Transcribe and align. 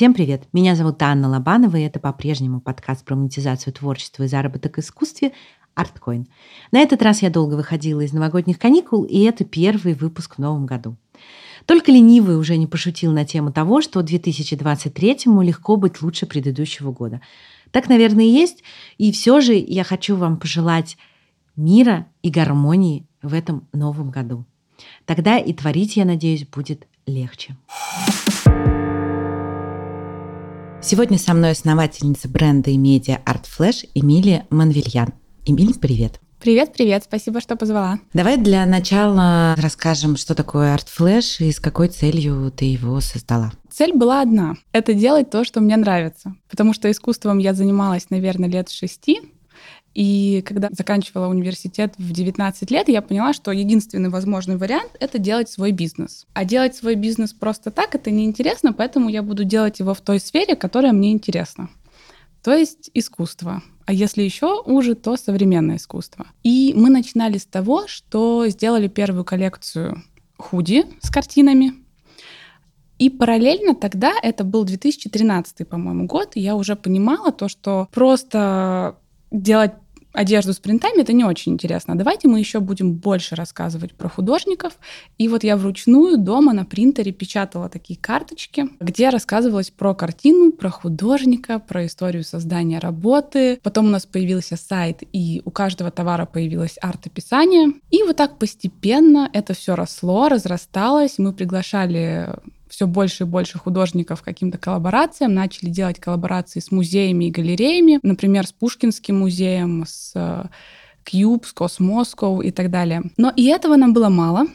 Всем 0.00 0.14
привет! 0.14 0.44
Меня 0.54 0.76
зовут 0.76 1.02
Анна 1.02 1.28
Лобанова, 1.28 1.76
и 1.76 1.82
это 1.82 2.00
по-прежнему 2.00 2.62
подкаст 2.62 3.04
про 3.04 3.16
монетизацию 3.16 3.74
творчества 3.74 4.22
и 4.22 4.28
заработок 4.28 4.78
в 4.78 4.80
искусстве 4.80 5.32
«Арткоин». 5.74 6.26
На 6.72 6.80
этот 6.80 7.02
раз 7.02 7.20
я 7.20 7.28
долго 7.28 7.52
выходила 7.52 8.00
из 8.00 8.14
новогодних 8.14 8.58
каникул, 8.58 9.04
и 9.04 9.18
это 9.18 9.44
первый 9.44 9.92
выпуск 9.92 10.36
в 10.36 10.38
новом 10.38 10.64
году. 10.64 10.96
Только 11.66 11.92
ленивый 11.92 12.38
уже 12.38 12.56
не 12.56 12.66
пошутил 12.66 13.12
на 13.12 13.26
тему 13.26 13.52
того, 13.52 13.82
что 13.82 14.00
2023-му 14.00 15.42
легко 15.42 15.76
быть 15.76 16.00
лучше 16.00 16.24
предыдущего 16.24 16.92
года. 16.92 17.20
Так, 17.70 17.90
наверное, 17.90 18.24
и 18.24 18.30
есть. 18.30 18.64
И 18.96 19.12
все 19.12 19.42
же 19.42 19.52
я 19.52 19.84
хочу 19.84 20.16
вам 20.16 20.38
пожелать 20.38 20.96
мира 21.56 22.06
и 22.22 22.30
гармонии 22.30 23.06
в 23.20 23.34
этом 23.34 23.68
новом 23.74 24.10
году. 24.10 24.46
Тогда 25.04 25.36
и 25.36 25.52
творить, 25.52 25.96
я 25.96 26.06
надеюсь, 26.06 26.46
будет 26.46 26.86
легче. 27.04 27.54
Сегодня 30.82 31.18
со 31.18 31.34
мной 31.34 31.50
основательница 31.50 32.26
бренда 32.26 32.70
и 32.70 32.78
медиа 32.78 33.20
Art 33.26 33.44
Flash 33.44 33.86
Эмилия 33.94 34.46
Манвильян. 34.48 35.12
Эмилия, 35.44 35.74
привет. 35.74 36.20
Привет, 36.40 36.72
привет, 36.72 37.04
спасибо, 37.04 37.42
что 37.42 37.54
позвала. 37.54 37.98
Давай 38.14 38.38
для 38.38 38.64
начала 38.64 39.54
расскажем, 39.58 40.16
что 40.16 40.34
такое 40.34 40.74
Art 40.74 40.86
Flash 40.86 41.46
и 41.46 41.52
с 41.52 41.60
какой 41.60 41.88
целью 41.88 42.50
ты 42.50 42.64
его 42.64 42.98
создала. 43.00 43.52
Цель 43.70 43.92
была 43.92 44.22
одна— 44.22 44.54
это 44.72 44.94
делать 44.94 45.28
то, 45.28 45.44
что 45.44 45.60
мне 45.60 45.76
нравится. 45.76 46.34
Потому 46.48 46.72
что 46.72 46.90
искусством 46.90 47.36
я 47.36 47.52
занималась, 47.52 48.08
наверное, 48.08 48.48
лет 48.48 48.70
шести, 48.70 49.20
и 49.94 50.42
когда 50.46 50.68
заканчивала 50.70 51.26
университет 51.26 51.94
в 51.98 52.12
19 52.12 52.70
лет, 52.70 52.88
я 52.88 53.02
поняла, 53.02 53.32
что 53.32 53.50
единственный 53.50 54.08
возможный 54.08 54.56
вариант— 54.56 54.92
это 55.00 55.18
делать 55.18 55.48
свой 55.48 55.72
бизнес. 55.72 56.26
А 56.32 56.44
делать 56.44 56.76
свой 56.76 56.94
бизнес 56.94 57.32
просто 57.32 57.70
так— 57.70 57.94
это 57.96 58.10
неинтересно, 58.10 58.72
поэтому 58.72 59.08
я 59.08 59.22
буду 59.22 59.44
делать 59.44 59.80
его 59.80 59.94
в 59.94 60.00
той 60.00 60.20
сфере, 60.20 60.54
которая 60.54 60.92
мне 60.92 61.12
интересна. 61.12 61.68
То 62.42 62.54
есть 62.54 62.90
искусство. 62.94 63.62
А 63.84 63.92
если 63.92 64.22
еще 64.22 64.62
уже, 64.62 64.94
то 64.94 65.16
современное 65.16 65.76
искусство. 65.76 66.26
И 66.42 66.72
мы 66.76 66.88
начинали 66.88 67.38
с 67.38 67.44
того, 67.44 67.86
что 67.88 68.46
сделали 68.48 68.86
первую 68.86 69.24
коллекцию 69.24 70.02
худи 70.38 70.86
с 71.02 71.10
картинами. 71.10 71.74
И 72.98 73.10
параллельно 73.10 73.74
тогда, 73.74 74.12
это 74.22 74.44
был 74.44 74.64
2013, 74.64 75.66
по-моему, 75.66 76.06
год, 76.06 76.32
я 76.34 76.54
уже 76.54 76.76
понимала 76.76 77.32
то, 77.32 77.48
что 77.48 77.88
просто 77.92 78.96
делать 79.30 79.72
одежду 80.12 80.52
с 80.52 80.58
принтами, 80.58 81.02
это 81.02 81.12
не 81.12 81.24
очень 81.24 81.52
интересно. 81.52 81.96
Давайте 81.96 82.28
мы 82.28 82.38
еще 82.38 82.60
будем 82.60 82.94
больше 82.94 83.36
рассказывать 83.36 83.94
про 83.94 84.08
художников. 84.08 84.72
И 85.18 85.28
вот 85.28 85.44
я 85.44 85.56
вручную 85.56 86.18
дома 86.18 86.52
на 86.52 86.64
принтере 86.64 87.12
печатала 87.12 87.68
такие 87.68 87.98
карточки, 87.98 88.68
где 88.80 89.10
рассказывалось 89.10 89.70
про 89.70 89.94
картину, 89.94 90.52
про 90.52 90.70
художника, 90.70 91.58
про 91.58 91.86
историю 91.86 92.24
создания 92.24 92.78
работы. 92.78 93.60
Потом 93.62 93.86
у 93.86 93.90
нас 93.90 94.06
появился 94.06 94.56
сайт, 94.56 95.02
и 95.12 95.42
у 95.44 95.50
каждого 95.50 95.90
товара 95.90 96.26
появилось 96.26 96.76
арт-описание. 96.80 97.72
И 97.90 98.02
вот 98.02 98.16
так 98.16 98.38
постепенно 98.38 99.30
это 99.32 99.54
все 99.54 99.76
росло, 99.76 100.28
разрасталось. 100.28 101.18
Мы 101.18 101.32
приглашали 101.32 102.28
все 102.70 102.86
больше 102.86 103.24
и 103.24 103.26
больше 103.26 103.58
художников 103.58 104.22
каким-то 104.22 104.56
коллаборациям, 104.56 105.34
начали 105.34 105.68
делать 105.68 106.00
коллаборации 106.00 106.60
с 106.60 106.70
музеями 106.70 107.26
и 107.26 107.30
галереями, 107.30 107.98
например, 108.02 108.46
с 108.46 108.52
Пушкинским 108.52 109.18
музеем, 109.18 109.84
с 109.86 110.14
Cube, 111.04 111.44
с 111.44 111.54
Cosmoscow 111.54 112.42
и 112.42 112.50
так 112.50 112.70
далее. 112.70 113.02
Но 113.16 113.32
и 113.34 113.46
этого 113.46 113.76
нам 113.76 113.92
было 113.92 114.08
мало 114.08 114.46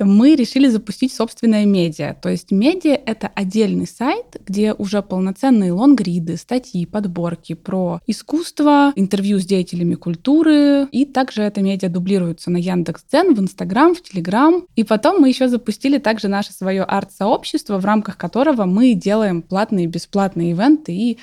мы 0.00 0.34
решили 0.34 0.68
запустить 0.68 1.12
собственное 1.12 1.64
медиа. 1.64 2.14
То 2.20 2.28
есть 2.28 2.50
медиа— 2.50 2.98
это 3.06 3.28
отдельный 3.28 3.86
сайт, 3.86 4.40
где 4.46 4.72
уже 4.72 5.02
полноценные 5.02 5.72
лонгриды, 5.72 6.36
статьи, 6.36 6.86
подборки 6.86 7.54
про 7.54 8.00
искусство, 8.06 8.92
интервью 8.96 9.38
с 9.38 9.44
деятелями 9.44 9.94
культуры. 9.94 10.88
И 10.92 11.04
также 11.04 11.42
это 11.42 11.62
медиа 11.62 11.88
дублируется 11.88 12.50
на 12.50 12.56
Яндекс.Дзен, 12.56 13.34
в 13.34 13.40
Инстаграм, 13.40 13.94
в 13.94 14.02
Телеграм. 14.02 14.66
И 14.76 14.84
потом 14.84 15.20
мы 15.20 15.28
еще 15.28 15.48
запустили 15.48 15.98
также 15.98 16.28
наше 16.28 16.52
свое 16.52 16.82
арт-сообщество, 16.82 17.78
в 17.78 17.84
рамках 17.84 18.16
которого 18.16 18.64
мы 18.64 18.94
делаем 18.94 19.42
платные 19.42 19.84
и 19.84 19.88
бесплатные 19.88 20.50
ивенты 20.50 20.92
и 20.92 21.18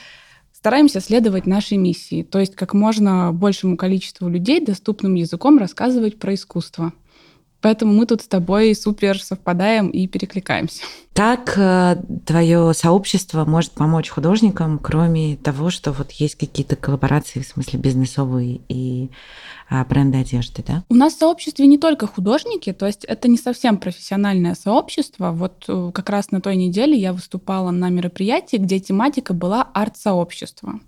стараемся 0.62 1.00
следовать 1.00 1.48
нашей 1.48 1.78
миссии, 1.78 2.22
то 2.22 2.38
есть 2.38 2.56
как 2.56 2.76
можно 2.76 3.34
большему 3.34 3.78
количеству 3.78 4.30
людей 4.30 4.64
доступным 4.64 5.16
языком 5.16 5.58
рассказывать 5.58 6.20
про 6.20 6.36
искусство. 6.36 6.94
Поэтому 7.62 7.94
мы 7.94 8.06
тут 8.06 8.22
с 8.22 8.28
тобой 8.28 8.76
супер 8.76 9.22
совпадаем 9.22 9.90
и 9.90 10.08
перекликаемся. 10.08 10.84
Как 11.14 11.54
э, 11.58 11.98
твое 12.26 12.74
сообщество 12.74 13.46
может 13.46 13.74
помочь 13.74 14.10
художникам, 14.10 14.80
кроме 14.80 15.36
того, 15.36 15.70
что 15.70 15.92
вот 15.92 16.12
есть 16.14 16.36
какие-то 16.36 16.76
коллаборации, 16.76 17.42
в 17.42 17.46
смысле 17.46 17.80
бизнесовые 17.80 18.62
и 18.70 19.10
а, 19.70 19.86
бренды 19.86 20.18
одежды, 20.20 20.64
да? 20.66 20.84
У 20.90 20.96
нас 20.96 21.14
в 21.14 21.20
сообществе 21.20 21.68
не 21.68 21.78
только 21.78 22.08
художники, 22.08 22.74
то 22.74 22.88
есть 22.88 23.04
это 23.06 23.28
не 23.28 23.38
совсем 23.38 23.78
профессиональное 23.78 24.56
сообщество. 24.56 25.32
Вот 25.32 25.66
э, 25.68 25.92
как 25.94 26.10
раз 26.10 26.32
на 26.32 26.42
той 26.42 26.56
неделе 26.56 26.98
я 26.98 27.14
выступала 27.14 27.72
на 27.72 27.90
мероприятии, 27.90 28.58
где 28.58 28.80
тематика 28.80 29.34
была 29.34 29.64
арт-сообщества. 29.74 30.80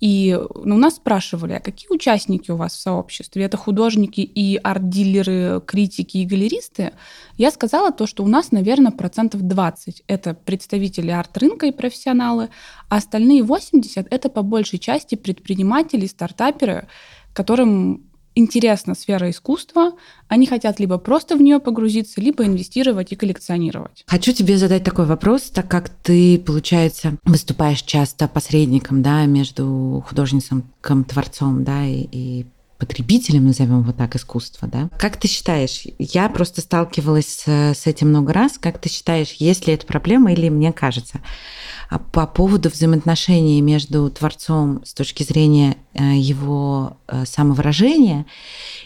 И 0.00 0.38
ну, 0.54 0.78
нас 0.78 0.96
спрашивали, 0.96 1.54
а 1.54 1.60
какие 1.60 1.92
участники 1.92 2.50
у 2.50 2.56
вас 2.56 2.74
в 2.74 2.80
сообществе? 2.80 3.44
Это 3.44 3.56
художники 3.56 4.20
и 4.20 4.56
арт-дилеры, 4.56 5.60
критики 5.66 6.18
и 6.18 6.24
галеристы? 6.24 6.92
Я 7.36 7.50
сказала 7.50 7.90
то, 7.90 8.06
что 8.06 8.22
у 8.22 8.28
нас, 8.28 8.52
наверное, 8.52 8.92
процентов 8.92 9.42
20 9.42 10.04
это 10.06 10.34
представители 10.34 11.10
арт-рынка 11.10 11.66
и 11.66 11.72
профессионалы, 11.72 12.50
а 12.88 12.96
остальные 12.96 13.42
80 13.42 14.06
это 14.10 14.28
по 14.28 14.42
большей 14.42 14.78
части 14.78 15.16
предприниматели, 15.16 16.06
стартаперы, 16.06 16.86
которым 17.32 18.07
интересна 18.38 18.94
сфера 18.94 19.30
искусства, 19.30 19.92
они 20.28 20.46
хотят 20.46 20.78
либо 20.80 20.98
просто 20.98 21.36
в 21.36 21.42
нее 21.42 21.58
погрузиться, 21.58 22.20
либо 22.20 22.44
инвестировать 22.44 23.12
и 23.12 23.16
коллекционировать. 23.16 24.04
Хочу 24.06 24.32
тебе 24.32 24.56
задать 24.56 24.84
такой 24.84 25.06
вопрос, 25.06 25.42
так 25.42 25.68
как 25.68 25.88
ты, 25.88 26.38
получается, 26.38 27.16
выступаешь 27.24 27.82
часто 27.82 28.28
посредником 28.28 29.02
да, 29.02 29.24
между 29.26 30.04
художником, 30.08 31.04
творцом 31.04 31.64
да, 31.64 31.84
и, 31.84 32.06
и 32.10 32.46
потребителем, 32.78 33.46
назовем 33.46 33.82
вот 33.82 33.96
так, 33.96 34.14
искусства, 34.16 34.68
да? 34.68 34.88
Как 34.98 35.16
ты 35.16 35.28
считаешь, 35.28 35.82
я 35.98 36.28
просто 36.28 36.60
сталкивалась 36.60 37.44
с, 37.46 37.86
этим 37.86 38.08
много 38.08 38.32
раз, 38.32 38.58
как 38.58 38.78
ты 38.78 38.88
считаешь, 38.88 39.32
есть 39.38 39.66
ли 39.66 39.74
это 39.74 39.86
проблема 39.86 40.32
или 40.32 40.48
мне 40.48 40.72
кажется? 40.72 41.20
А 41.90 41.98
по 41.98 42.26
поводу 42.26 42.68
взаимоотношений 42.68 43.60
между 43.62 44.10
творцом 44.10 44.82
с 44.84 44.92
точки 44.92 45.22
зрения 45.22 45.76
э, 45.94 46.16
его 46.16 46.98
э, 47.06 47.24
самовыражения 47.24 48.26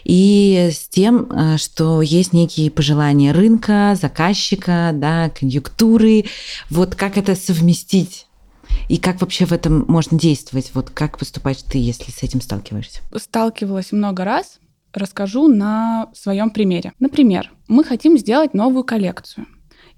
и 0.05 0.69
с 0.71 0.87
тем, 0.87 1.29
э, 1.29 1.57
что 1.57 2.01
есть 2.01 2.31
некие 2.31 2.71
пожелания 2.71 3.33
рынка, 3.33 3.97
заказчика, 4.01 4.91
да, 4.93 5.29
конъюнктуры. 5.29 6.25
Вот 6.69 6.95
как 6.95 7.17
это 7.17 7.35
совместить? 7.35 8.25
И 8.89 8.97
как 8.97 9.21
вообще 9.21 9.45
в 9.45 9.51
этом 9.51 9.85
можно 9.87 10.17
действовать? 10.17 10.71
Вот 10.73 10.89
как 10.89 11.17
поступаешь 11.17 11.61
ты, 11.61 11.77
если 11.77 12.11
с 12.11 12.23
этим 12.23 12.41
сталкиваешься? 12.41 13.01
Сталкивалась 13.15 13.91
много 13.91 14.25
раз. 14.25 14.59
Расскажу 14.93 15.47
на 15.47 16.09
своем 16.13 16.49
примере. 16.49 16.93
Например, 16.99 17.51
мы 17.67 17.83
хотим 17.83 18.17
сделать 18.17 18.53
новую 18.53 18.83
коллекцию. 18.83 19.47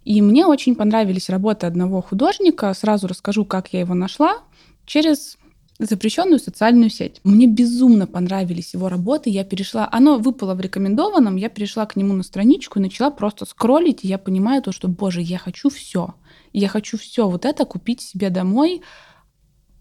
И 0.06 0.22
мне 0.22 0.46
очень 0.46 0.76
понравились 0.76 1.30
работы 1.30 1.66
одного 1.66 2.02
художника. 2.02 2.74
Сразу 2.74 3.08
расскажу, 3.08 3.44
как 3.44 3.74
я 3.74 3.82
его 3.82 3.94
нашла. 3.94 4.38
Через 4.86 5.38
запрещенную 5.80 6.40
социальную 6.40 6.90
сеть. 6.90 7.20
Мне 7.24 7.48
безумно 7.48 8.08
понравились 8.08 8.74
его 8.74 8.88
работы. 8.88 9.30
Я 9.30 9.44
перешла, 9.44 9.90
оно 9.92 10.18
выпало 10.18 10.56
в 10.56 10.62
рекомендованном, 10.62 11.36
я 11.36 11.50
перешла 11.50 11.86
к 11.86 11.96
нему 11.96 12.14
на 12.14 12.24
страничку 12.24 12.80
и 12.80 12.82
начала 12.82 13.10
просто 13.12 13.46
скроллить, 13.46 14.04
и 14.04 14.08
я 14.08 14.18
понимаю 14.18 14.62
то, 14.62 14.72
что, 14.72 14.88
боже, 14.88 15.22
я 15.22 15.38
хочу 15.38 15.70
все. 15.70 16.16
Я 16.56 16.70
хочу 16.70 16.98
все 16.98 17.28
вот 17.28 17.44
это 17.44 17.66
купить 17.66 18.00
себе 18.00 18.30
домой, 18.30 18.82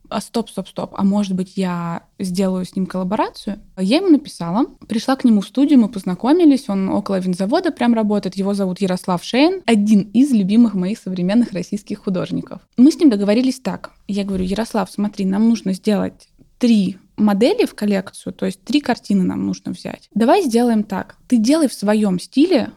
а 0.09 0.21
стоп, 0.21 0.51
стоп, 0.51 0.67
стоп, 0.67 0.95
а 0.97 1.05
может 1.05 1.35
быть 1.35 1.57
я 1.57 2.03
сделаю 2.19 2.65
с 2.65 2.75
ним 2.75 2.87
коллаборацию? 2.87 3.61
Я 3.79 3.99
ему 3.99 4.09
написала, 4.09 4.67
пришла 4.89 5.15
к 5.15 5.23
нему 5.23 5.41
в 5.41 5.47
студию, 5.47 5.79
мы 5.79 5.89
познакомились, 5.89 6.69
он 6.69 6.89
около 6.89 7.21
винзавода 7.21 7.71
прям 7.71 7.95
работает, 7.95 8.37
его 8.37 8.55
зовут 8.55 8.81
Ярослав 8.81 9.23
Шейн, 9.23 9.63
один 9.67 10.11
из 10.13 10.33
любимых 10.33 10.75
моих 10.75 10.99
современных 10.99 11.53
российских 11.53 12.01
художников. 12.01 12.61
Мы 12.77 12.91
с 12.91 12.99
ним 12.99 13.09
договорились 13.09 13.61
так, 13.61 13.93
я 14.09 14.25
говорю, 14.25 14.45
Ярослав, 14.45 14.91
смотри, 14.91 15.25
нам 15.27 15.49
нужно 15.49 15.75
сделать 15.75 16.29
три 16.59 16.99
модели 17.17 17.67
в 17.67 17.75
коллекцию, 17.77 18.33
то 18.33 18.47
есть 18.47 18.65
три 18.65 18.81
картины 18.81 19.23
нам 19.23 19.47
нужно 19.47 19.71
взять. 19.71 20.09
Давай 20.13 20.43
сделаем 20.43 20.83
так, 20.83 21.17
ты 21.29 21.37
делай 21.37 21.69
в 21.69 21.75
своем 21.75 22.19
стиле, 22.19 22.73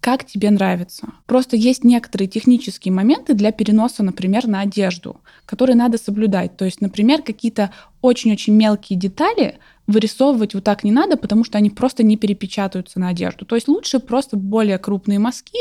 как 0.00 0.24
тебе 0.24 0.50
нравится. 0.50 1.08
Просто 1.26 1.56
есть 1.56 1.84
некоторые 1.84 2.28
технические 2.28 2.92
моменты 2.92 3.34
для 3.34 3.52
переноса, 3.52 4.02
например, 4.02 4.46
на 4.46 4.60
одежду, 4.60 5.20
которые 5.46 5.76
надо 5.76 5.98
соблюдать. 5.98 6.56
То 6.56 6.64
есть, 6.64 6.80
например, 6.80 7.22
какие-то 7.22 7.72
очень-очень 8.00 8.54
мелкие 8.54 8.98
детали 8.98 9.58
вырисовывать 9.86 10.54
вот 10.54 10.64
так 10.64 10.84
не 10.84 10.92
надо, 10.92 11.16
потому 11.16 11.44
что 11.44 11.58
они 11.58 11.70
просто 11.70 12.02
не 12.02 12.16
перепечатаются 12.16 13.00
на 13.00 13.08
одежду. 13.08 13.44
То 13.44 13.56
есть 13.56 13.68
лучше 13.68 13.98
просто 13.98 14.36
более 14.36 14.78
крупные 14.78 15.18
мазки. 15.18 15.58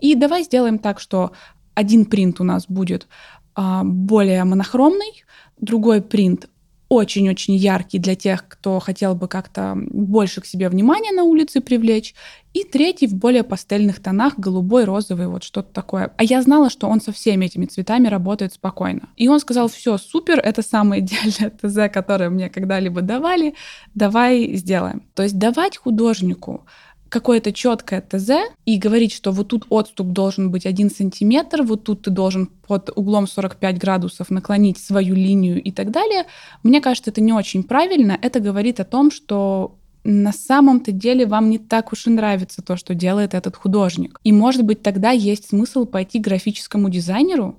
И 0.00 0.14
давай 0.14 0.42
сделаем 0.42 0.78
так, 0.78 1.00
что 1.00 1.32
один 1.74 2.06
принт 2.06 2.40
у 2.40 2.44
нас 2.44 2.66
будет 2.66 3.06
а, 3.54 3.82
более 3.84 4.44
монохромный, 4.44 5.24
другой 5.60 6.02
принт 6.02 6.48
очень-очень 6.88 7.54
яркий 7.54 7.98
для 7.98 8.14
тех, 8.14 8.48
кто 8.48 8.78
хотел 8.80 9.14
бы 9.14 9.28
как-то 9.28 9.74
больше 9.76 10.40
к 10.40 10.46
себе 10.46 10.68
внимания 10.68 11.12
на 11.12 11.22
улице 11.22 11.60
привлечь. 11.60 12.14
И 12.54 12.64
третий 12.64 13.06
в 13.06 13.14
более 13.14 13.44
пастельных 13.44 14.00
тонах, 14.00 14.38
голубой, 14.38 14.84
розовый, 14.84 15.28
вот 15.28 15.44
что-то 15.44 15.72
такое. 15.72 16.12
А 16.16 16.24
я 16.24 16.40
знала, 16.40 16.70
что 16.70 16.88
он 16.88 17.00
со 17.00 17.12
всеми 17.12 17.44
этими 17.44 17.66
цветами 17.66 18.08
работает 18.08 18.54
спокойно. 18.54 19.10
И 19.16 19.28
он 19.28 19.38
сказал, 19.38 19.68
все, 19.68 19.98
супер, 19.98 20.40
это 20.40 20.62
самое 20.62 21.02
идеальное 21.02 21.50
ТЗ, 21.62 21.92
которое 21.92 22.30
мне 22.30 22.48
когда-либо 22.48 23.02
давали, 23.02 23.54
давай 23.94 24.54
сделаем. 24.54 25.02
То 25.14 25.22
есть 25.24 25.38
давать 25.38 25.76
художнику 25.76 26.64
какое-то 27.08 27.52
четкое 27.52 28.00
ТЗ 28.00 28.30
и 28.64 28.78
говорить, 28.78 29.12
что 29.12 29.32
вот 29.32 29.48
тут 29.48 29.66
отступ 29.70 30.08
должен 30.08 30.50
быть 30.50 30.66
один 30.66 30.90
сантиметр, 30.90 31.62
вот 31.62 31.84
тут 31.84 32.02
ты 32.02 32.10
должен 32.10 32.46
под 32.66 32.90
углом 32.96 33.26
45 33.26 33.78
градусов 33.78 34.30
наклонить 34.30 34.78
свою 34.78 35.14
линию 35.14 35.62
и 35.62 35.70
так 35.70 35.90
далее, 35.90 36.24
мне 36.62 36.80
кажется, 36.80 37.10
это 37.10 37.20
не 37.20 37.32
очень 37.32 37.62
правильно. 37.62 38.18
Это 38.20 38.40
говорит 38.40 38.80
о 38.80 38.84
том, 38.84 39.10
что 39.10 39.76
на 40.04 40.32
самом-то 40.32 40.92
деле 40.92 41.26
вам 41.26 41.50
не 41.50 41.58
так 41.58 41.92
уж 41.92 42.06
и 42.06 42.10
нравится 42.10 42.62
то, 42.62 42.76
что 42.76 42.94
делает 42.94 43.34
этот 43.34 43.56
художник. 43.56 44.18
И, 44.24 44.32
может 44.32 44.64
быть, 44.64 44.82
тогда 44.82 45.10
есть 45.10 45.48
смысл 45.48 45.84
пойти 45.84 46.18
к 46.18 46.24
графическому 46.24 46.88
дизайнеру, 46.88 47.58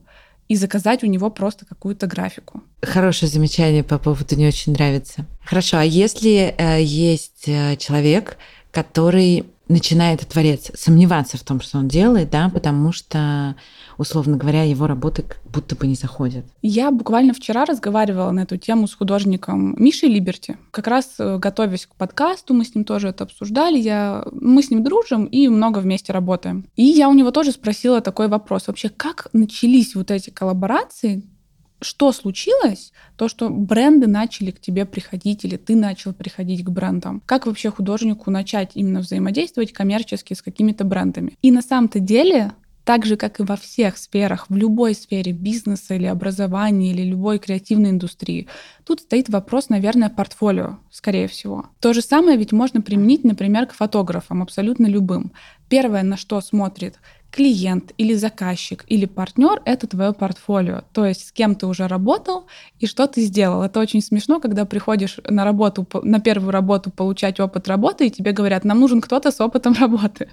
и 0.50 0.56
заказать 0.56 1.04
у 1.04 1.08
него 1.08 1.30
просто 1.30 1.66
какую-то 1.66 2.08
графику. 2.08 2.64
Хорошее 2.82 3.32
замечание 3.32 3.84
по 3.84 4.00
поводу 4.00 4.36
«не 4.36 4.48
очень 4.48 4.74
нравится». 4.74 5.26
Хорошо, 5.46 5.78
а 5.78 5.84
если 5.84 6.56
э, 6.58 6.82
есть 6.82 7.44
э, 7.48 7.78
человек, 7.78 8.38
который 8.72 9.46
начинает 9.70 10.28
творец 10.28 10.72
сомневаться 10.76 11.38
в 11.38 11.44
том, 11.44 11.62
что 11.62 11.78
он 11.78 11.88
делает, 11.88 12.32
да, 12.32 12.50
потому 12.50 12.92
что, 12.92 13.56
условно 13.98 14.36
говоря, 14.36 14.64
его 14.64 14.88
работы 14.88 15.22
как 15.22 15.40
будто 15.46 15.76
бы 15.76 15.86
не 15.86 15.94
заходят. 15.94 16.44
Я 16.64 16.92
буквально 16.92 17.34
вчера 17.34 17.66
разговаривала 17.66 18.32
на 18.32 18.42
эту 18.42 18.58
тему 18.58 18.88
с 18.88 18.96
художником 18.96 19.76
Мишей 19.78 20.10
Либерти. 20.10 20.58
Как 20.72 20.88
раз 20.88 21.16
э, 21.20 21.38
готовясь 21.38 21.86
к 21.86 21.94
подкасту, 21.96 22.56
мы 22.56 22.66
с 22.66 22.74
ним 22.74 22.84
тоже 22.84 23.10
это 23.10 23.24
обсуждали. 23.26 23.78
Я... 23.78 24.26
Мы 24.32 24.64
с 24.64 24.72
ним 24.72 24.84
дружим 24.84 25.26
и 25.26 25.48
много 25.48 25.78
вместе 25.78 26.14
работаем. 26.14 26.66
И 26.76 26.84
я 26.84 27.08
у 27.08 27.14
него 27.14 27.30
тоже 27.30 27.52
спросила 27.52 28.02
такой 28.02 28.28
вопрос. 28.28 28.68
Вообще, 28.68 28.90
как 28.90 29.28
начались 29.34 29.94
вот 29.94 30.10
эти 30.10 30.32
коллаборации, 30.32 31.24
что 31.82 32.12
случилось, 32.12 32.92
то, 33.16 33.28
что 33.28 33.50
бренды 33.50 34.08
начали 34.08 34.52
к 34.52 34.60
тебе 34.60 34.86
приходить 34.86 35.46
или 35.46 35.58
ты 35.58 35.76
начал 35.76 36.14
приходить 36.14 36.64
к 36.64 36.70
брендам. 36.70 37.22
Как 37.26 37.46
вообще 37.46 37.72
художнику 37.72 38.32
начать 38.32 38.72
именно 38.76 39.00
взаимодействовать 39.00 39.74
коммерчески 39.74 40.34
с 40.34 40.42
какими-то 40.42 40.84
брендами? 40.84 41.38
И 41.42 41.52
на 41.52 41.62
самом-то 41.62 42.00
деле 42.00 42.52
так 42.90 43.06
же, 43.06 43.18
как 43.18 43.40
и 43.40 43.44
во 43.44 43.56
всех 43.56 44.00
сферах, 44.00 44.48
в 44.50 44.56
любой 44.56 44.96
сфере 44.96 45.32
бизнеса 45.32 45.94
или 45.94 46.08
образования 46.08 46.90
или 46.90 47.04
любой 47.04 47.38
креативной 47.38 47.92
индустрии, 47.92 48.48
тут 48.84 49.02
стоит 49.02 49.30
вопрос, 49.30 49.70
наверное, 49.70 50.10
портфолио, 50.10 50.80
скорее 50.90 51.28
всего. 51.28 51.68
То 51.82 51.94
же 51.94 52.02
самое 52.02 52.36
ведь 52.36 52.52
можно 52.52 52.82
применить, 52.82 53.24
например, 53.24 53.68
к 53.68 53.74
фотографам, 53.74 54.42
абсолютно 54.42 54.88
любым. 54.88 55.34
Первое, 55.70 56.04
на 56.04 56.18
что 56.18 56.42
смотрит 56.42 57.00
клиент 57.32 57.94
или 57.98 58.16
заказчик 58.16 58.84
или 58.88 59.06
партнер— 59.06 59.62
это 59.66 59.88
твое 59.88 60.14
портфолио. 60.14 60.84
То 60.94 61.06
есть 61.06 61.28
с 61.28 61.32
кем 61.32 61.56
ты 61.56 61.68
уже 61.68 61.88
работал 61.88 62.48
и 62.80 62.88
что 62.88 63.08
ты 63.08 63.22
сделал. 63.22 63.62
Это 63.62 63.80
очень 63.80 64.02
смешно, 64.02 64.40
когда 64.40 64.66
приходишь 64.66 65.20
на 65.28 65.46
работу, 65.46 65.88
на 66.04 66.20
первую 66.20 66.52
работу 66.52 66.90
получать 66.90 67.40
опыт 67.40 67.68
работы, 67.68 68.08
и 68.08 68.12
тебе 68.12 68.32
говорят, 68.32 68.64
нам 68.66 68.80
нужен 68.80 69.00
кто-то 69.00 69.32
с 69.32 69.40
опытом 69.40 69.74
работы. 69.74 70.30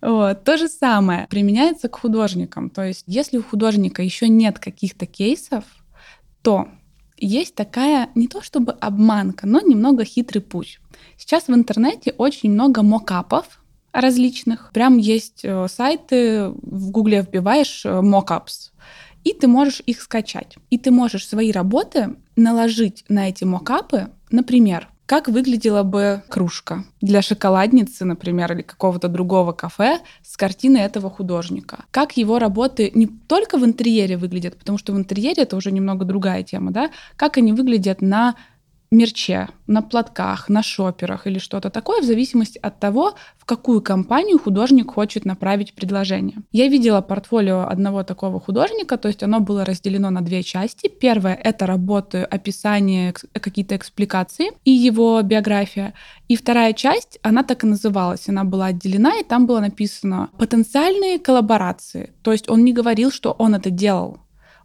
Вот. 0.00 0.44
То 0.44 0.56
же 0.56 0.68
самое 0.68 1.26
применяется 1.28 1.88
к 1.88 1.96
художникам. 1.96 2.70
То 2.70 2.82
есть 2.84 3.04
если 3.06 3.36
у 3.36 3.42
художника 3.42 4.02
еще 4.02 4.28
нет 4.28 4.58
каких-то 4.58 5.04
кейсов, 5.04 5.64
то 6.40 6.68
есть 7.18 7.54
такая 7.54 8.08
не 8.14 8.28
то 8.28 8.40
чтобы 8.40 8.72
обманка, 8.72 9.46
но 9.46 9.60
немного 9.60 10.04
хитрый 10.04 10.40
путь. 10.40 10.80
Сейчас 11.18 11.48
в 11.48 11.54
интернете 11.54 12.14
очень 12.16 12.50
много 12.50 12.82
мокапов, 12.82 13.59
различных. 13.92 14.70
Прям 14.72 14.98
есть 14.98 15.40
э, 15.44 15.66
сайты, 15.68 16.48
в 16.62 16.90
Гугле 16.90 17.22
вбиваешь 17.22 17.84
э, 17.84 17.88
mockups, 17.88 18.70
и 19.24 19.32
ты 19.32 19.48
можешь 19.48 19.82
их 19.86 20.00
скачать. 20.00 20.56
И 20.70 20.78
ты 20.78 20.90
можешь 20.90 21.26
свои 21.26 21.52
работы 21.52 22.16
наложить 22.36 23.04
на 23.08 23.28
эти 23.28 23.44
мокапы, 23.44 24.08
например, 24.30 24.88
как 25.10 25.26
выглядела 25.26 25.82
бы 25.82 26.22
кружка 26.28 26.84
для 27.00 27.20
шоколадницы, 27.20 28.04
например, 28.04 28.52
или 28.52 28.62
какого-то 28.62 29.08
другого 29.08 29.50
кафе 29.50 29.98
с 30.22 30.36
картины 30.36 30.78
этого 30.78 31.10
художника. 31.10 31.84
Как 31.90 32.16
его 32.16 32.38
работы 32.38 32.92
не 32.94 33.08
только 33.08 33.58
в 33.58 33.64
интерьере 33.64 34.16
выглядят, 34.16 34.56
потому 34.56 34.78
что 34.78 34.92
в 34.92 34.96
интерьере 34.96 35.42
это 35.42 35.56
уже 35.56 35.72
немного 35.72 36.04
другая 36.04 36.44
тема, 36.44 36.70
да, 36.70 36.90
как 37.16 37.38
они 37.38 37.52
выглядят 37.52 38.02
на 38.02 38.36
мерче, 38.90 39.48
на 39.66 39.82
платках, 39.82 40.48
на 40.48 40.62
шоперах 40.62 41.26
или 41.26 41.38
что-то 41.38 41.70
такое, 41.70 42.02
в 42.02 42.04
зависимости 42.04 42.58
от 42.62 42.80
того, 42.80 43.14
в 43.38 43.44
какую 43.44 43.80
компанию 43.82 44.38
художник 44.38 44.92
хочет 44.92 45.24
направить 45.24 45.74
предложение. 45.74 46.38
Я 46.52 46.68
видела 46.68 47.00
портфолио 47.00 47.68
одного 47.68 48.02
такого 48.02 48.40
художника, 48.40 48.96
то 48.96 49.08
есть 49.08 49.22
оно 49.22 49.40
было 49.40 49.64
разделено 49.64 50.10
на 50.10 50.20
две 50.22 50.42
части. 50.42 50.88
Первое— 50.88 51.34
это 51.44 51.66
работы, 51.66 52.18
описание, 52.22 53.14
какие-то 53.32 53.76
экспликации 53.76 54.50
и 54.64 54.70
его 54.70 55.22
биография. 55.22 55.94
И 56.28 56.36
вторая 56.36 56.72
часть, 56.72 57.18
она 57.22 57.42
так 57.42 57.64
и 57.64 57.66
называлась, 57.66 58.28
она 58.28 58.44
была 58.44 58.66
отделена, 58.66 59.18
и 59.18 59.24
там 59.24 59.46
было 59.46 59.60
написано 59.60 60.30
«потенциальные 60.38 61.18
коллаборации». 61.18 62.12
То 62.22 62.32
есть 62.32 62.48
он 62.48 62.64
не 62.64 62.72
говорил, 62.72 63.10
что 63.10 63.32
он 63.32 63.54
это 63.54 63.70
делал, 63.70 64.18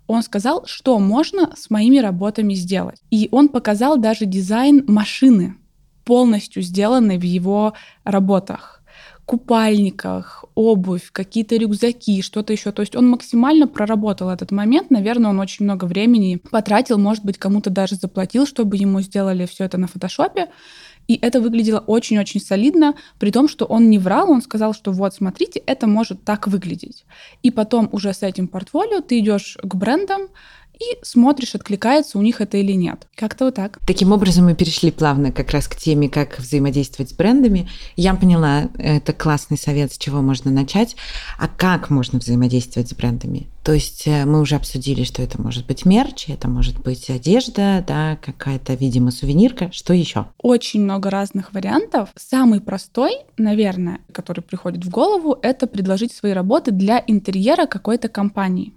он 0.08 0.24
сказал, 0.24 0.66
что 0.66 1.00
можно 1.00 1.54
с 1.56 1.70
моими 1.70 1.98
работами 1.98 2.54
сделать. 2.54 3.02
И 3.12 3.30
он 3.32 3.50
показал 3.50 3.98
даже 3.98 4.26
дизайн 4.26 4.84
машины, 4.88 5.56
полностью 6.04 6.62
сделанной 6.62 7.18
в 7.18 7.24
его 7.24 7.74
работах 8.04 8.76
купальниках, 9.26 10.46
обувь, 10.54 11.12
какие-то 11.12 11.56
рюкзаки, 11.56 12.22
что-то 12.22 12.54
еще. 12.54 12.72
То 12.72 12.82
есть 12.82 12.96
он 12.96 13.10
максимально 13.10 13.68
проработал 13.68 14.30
этот 14.30 14.52
момент. 14.52 14.92
Наверное, 14.92 15.32
он 15.32 15.40
очень 15.40 15.66
много 15.66 15.86
времени 15.86 16.36
потратил, 16.52 16.98
может 16.98 17.26
быть, 17.26 17.38
кому-то 17.38 17.70
даже 17.70 17.96
заплатил, 17.96 18.46
чтобы 18.46 18.78
ему 18.78 19.02
сделали 19.02 19.46
все 19.46 19.66
это 19.66 19.78
на 19.78 19.88
фотошопе. 19.88 20.50
И 21.08 21.20
это 21.22 21.40
выглядело 21.40 21.80
очень-очень 21.80 22.42
солидно, 22.42 22.96
при 23.20 23.32
том, 23.32 23.48
что 23.48 23.66
он 23.66 23.90
не 23.90 24.00
врал, 24.00 24.32
он 24.32 24.42
сказал, 24.42 24.74
что 24.74 24.92
вот, 24.92 25.14
смотрите, 25.14 25.62
это 25.66 25.88
может 25.88 26.24
так 26.24 26.48
выглядеть. 26.48 27.06
И 27.44 27.52
потом 27.52 27.90
уже 27.92 28.14
с 28.14 28.24
этим 28.24 28.48
портфолио 28.48 29.02
ты 29.02 29.20
идешь 29.20 29.58
к 29.62 29.76
брендам, 29.76 30.30
и 30.80 30.98
смотришь, 31.02 31.56
откликается 31.56 32.18
у 32.18 32.22
них 32.22 32.42
это 32.42 32.58
или 32.58 32.74
нет. 32.74 33.08
Как-то 33.16 33.46
вот 33.46 33.56
так. 33.56 33.80
Таким 33.86 34.12
образом 34.12 34.46
мы 34.46 34.56
перешли 34.56 34.92
плавно 34.92 35.32
как 35.32 35.52
раз 35.52 35.68
к 35.68 35.76
теме, 35.76 36.10
как 36.10 36.40
взаимодействовать 36.40 37.12
с 37.12 37.14
брендами. 37.14 37.70
Я 37.96 38.14
поняла, 38.14 38.70
это 38.78 39.14
классный 39.14 39.58
совет, 39.58 39.94
с 39.94 39.98
чего 39.98 40.22
можно 40.22 40.52
начать. 40.52 40.96
А 41.38 41.48
как 41.48 41.90
можно 41.90 42.20
взаимодействовать 42.20 42.90
с 42.90 42.94
брендами? 42.94 43.48
То 43.66 43.74
есть 43.74 44.04
э, 44.06 44.26
мы 44.26 44.42
уже 44.42 44.58
обсудили, 44.58 45.04
что 45.04 45.24
это 45.24 45.42
может 45.42 45.66
быть 45.66 45.86
мерч, 45.86 46.30
это 46.30 46.48
может 46.48 46.80
быть 46.80 47.10
одежда, 47.10 47.84
да, 47.86 48.16
какая-то, 48.22 48.76
видимо, 48.76 49.10
сувенирка. 49.10 49.72
Что 49.72 49.92
еще? 49.92 50.28
Очень 50.38 50.84
много 50.84 51.10
разных 51.10 51.52
вариантов. 51.52 52.10
Самый 52.16 52.62
простой, 52.62 53.14
наверное, 53.38 54.02
который 54.12 54.42
приходит 54.42 54.86
в 54.86 54.92
голову, 54.92 55.36
это 55.42 55.66
предложить 55.66 56.14
свои 56.14 56.34
работы 56.34 56.70
для 56.70 57.04
интерьера 57.08 57.66
какой-то 57.66 58.08
компании. 58.08 58.74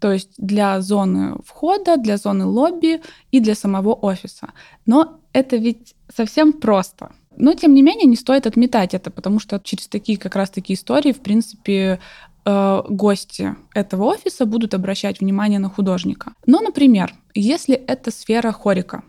То 0.00 0.12
есть 0.12 0.30
для 0.38 0.80
зоны 0.80 1.36
входа, 1.44 1.96
для 1.96 2.16
зоны 2.16 2.46
лобби 2.46 3.02
и 3.30 3.40
для 3.40 3.54
самого 3.54 3.92
офиса. 3.92 4.48
Но 4.86 5.20
это 5.32 5.56
ведь 5.56 5.94
совсем 6.14 6.52
просто. 6.52 7.12
Но, 7.36 7.54
тем 7.54 7.74
не 7.74 7.82
менее, 7.82 8.06
не 8.06 8.16
стоит 8.16 8.46
отметать 8.46 8.94
это, 8.94 9.10
потому 9.10 9.38
что 9.38 9.60
через 9.62 9.86
такие 9.86 10.18
как 10.18 10.36
раз 10.36 10.50
такие 10.50 10.76
истории, 10.76 11.12
в 11.12 11.20
принципе, 11.20 12.00
э, 12.44 12.82
гости 12.88 13.54
этого 13.74 14.04
офиса 14.04 14.46
будут 14.46 14.74
обращать 14.74 15.20
внимание 15.20 15.58
на 15.58 15.68
художника. 15.68 16.32
Но, 16.46 16.60
например, 16.60 17.14
если 17.34 17.74
это 17.74 18.10
сфера 18.10 18.52
хорика, 18.52 19.04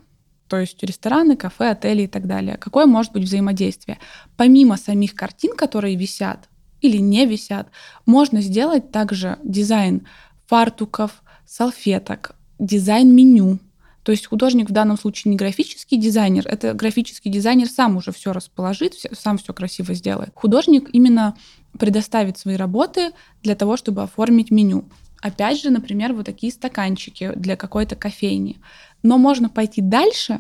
то 0.47 0.57
есть 0.57 0.83
рестораны, 0.83 1.37
кафе, 1.37 1.69
отели 1.71 2.03
и 2.03 2.07
так 2.07 2.27
далее, 2.27 2.57
какое 2.57 2.85
может 2.85 3.13
быть 3.13 3.23
взаимодействие? 3.23 3.97
Помимо 4.35 4.77
самих 4.77 5.15
картин, 5.15 5.55
которые 5.55 5.95
висят 5.95 6.49
или 6.81 6.97
не 6.97 7.25
висят, 7.25 7.69
можно 8.05 8.41
сделать 8.41 8.91
также 8.91 9.37
дизайн 9.43 10.05
фартуков, 10.51 11.23
салфеток, 11.45 12.35
дизайн 12.59 13.15
меню. 13.15 13.59
То 14.03 14.11
есть 14.11 14.27
художник 14.27 14.69
в 14.69 14.73
данном 14.73 14.97
случае 14.97 15.31
не 15.31 15.37
графический 15.37 15.97
дизайнер, 15.97 16.45
это 16.45 16.73
графический 16.73 17.31
дизайнер 17.31 17.69
сам 17.69 17.95
уже 17.95 18.11
все 18.11 18.33
расположит, 18.33 18.95
сам 19.13 19.37
все 19.37 19.53
красиво 19.53 19.93
сделает. 19.93 20.31
Художник 20.35 20.89
именно 20.91 21.37
предоставит 21.79 22.37
свои 22.37 22.57
работы 22.57 23.11
для 23.43 23.55
того, 23.55 23.77
чтобы 23.77 24.03
оформить 24.03 24.51
меню. 24.51 24.83
Опять 25.21 25.61
же, 25.61 25.69
например, 25.69 26.11
вот 26.11 26.25
такие 26.25 26.51
стаканчики 26.51 27.31
для 27.33 27.55
какой-то 27.55 27.95
кофейни. 27.95 28.57
Но 29.03 29.17
можно 29.17 29.47
пойти 29.47 29.79
дальше 29.79 30.39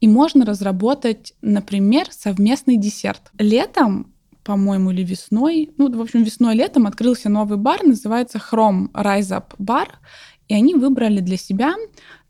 и 0.00 0.06
можно 0.06 0.46
разработать, 0.46 1.34
например, 1.42 2.06
совместный 2.12 2.76
десерт. 2.76 3.32
Летом 3.38 4.12
по-моему, 4.48 4.92
или 4.92 5.04
весной, 5.04 5.70
ну, 5.76 5.94
в 5.94 6.00
общем, 6.00 6.22
весной-летом 6.22 6.86
открылся 6.86 7.28
новый 7.28 7.58
бар, 7.58 7.84
называется 7.84 8.38
Chrome 8.38 8.90
Rise 8.94 9.30
Up 9.38 9.54
Bar, 9.58 9.88
и 10.48 10.54
они 10.54 10.74
выбрали 10.74 11.20
для 11.20 11.36
себя 11.36 11.74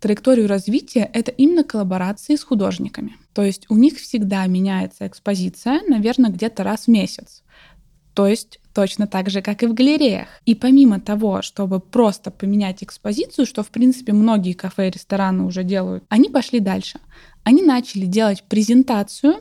траекторию 0.01 0.49
развития— 0.49 1.09
это 1.15 1.31
именно 1.31 1.63
коллаборации 1.63 2.35
с 2.35 2.43
художниками. 2.43 3.15
То 3.35 3.45
есть 3.45 3.67
у 3.69 3.77
них 3.77 3.99
всегда 3.99 4.45
меняется 4.49 5.07
экспозиция, 5.07 5.81
наверное, 5.87 6.31
где-то 6.31 6.65
раз 6.65 6.87
в 6.87 6.89
месяц. 6.89 7.45
То 8.15 8.27
есть 8.27 8.59
точно 8.75 9.07
так 9.07 9.31
же, 9.31 9.41
как 9.41 9.63
и 9.63 9.67
в 9.67 9.75
галереях. 9.75 10.27
И 10.45 10.57
помимо 10.57 10.99
того, 10.99 11.41
чтобы 11.43 11.79
просто 11.79 12.33
поменять 12.33 12.83
экспозицию, 12.83 13.47
что, 13.47 13.63
в 13.63 13.69
принципе, 13.69 14.13
многие 14.13 14.55
кафе 14.55 14.89
и 14.89 14.91
рестораны 14.91 15.45
уже 15.45 15.63
делают, 15.63 16.03
они 16.09 16.29
пошли 16.29 16.59
дальше. 16.59 16.99
Они 17.45 17.63
начали 17.63 18.07
делать 18.07 18.43
презентацию, 18.43 19.37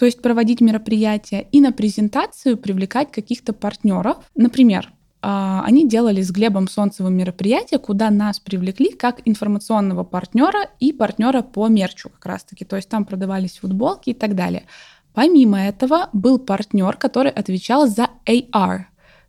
то 0.00 0.06
есть 0.06 0.22
проводить 0.22 0.62
мероприятия, 0.62 1.46
и 1.52 1.60
на 1.60 1.72
презентацию 1.72 2.56
привлекать 2.56 3.12
каких-то 3.12 3.52
партнеров. 3.52 4.16
Например, 4.34 4.90
а, 5.20 5.62
они 5.66 5.86
делали 5.86 6.22
с 6.22 6.30
Глебом 6.30 6.68
Солнцевым 6.68 7.14
мероприятие, 7.14 7.78
куда 7.78 8.08
нас 8.08 8.40
привлекли 8.40 8.92
как 8.92 9.20
информационного 9.26 10.02
партнера 10.02 10.70
и 10.78 10.94
партнера 10.94 11.42
по 11.42 11.68
мерчу 11.68 12.08
как 12.08 12.24
раз-таки. 12.24 12.64
То 12.64 12.76
есть 12.76 12.88
там 12.88 13.04
продавались 13.04 13.58
футболки 13.58 14.08
и 14.08 14.14
так 14.14 14.34
далее. 14.34 14.64
Помимо 15.12 15.60
этого 15.60 16.08
был 16.14 16.38
партнер, 16.38 16.96
который 16.96 17.30
отвечал 17.30 17.86
за 17.86 18.08
AR, 18.24 18.84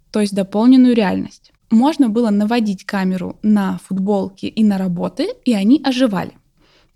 то 0.10 0.22
есть 0.22 0.34
дополненную 0.34 0.96
реальность. 0.96 1.52
Можно 1.70 2.08
было 2.08 2.30
наводить 2.30 2.86
камеру 2.86 3.38
на 3.44 3.78
футболки 3.84 4.46
и 4.46 4.64
на 4.64 4.78
работы, 4.78 5.34
и 5.44 5.54
они 5.54 5.82
оживали. 5.84 6.32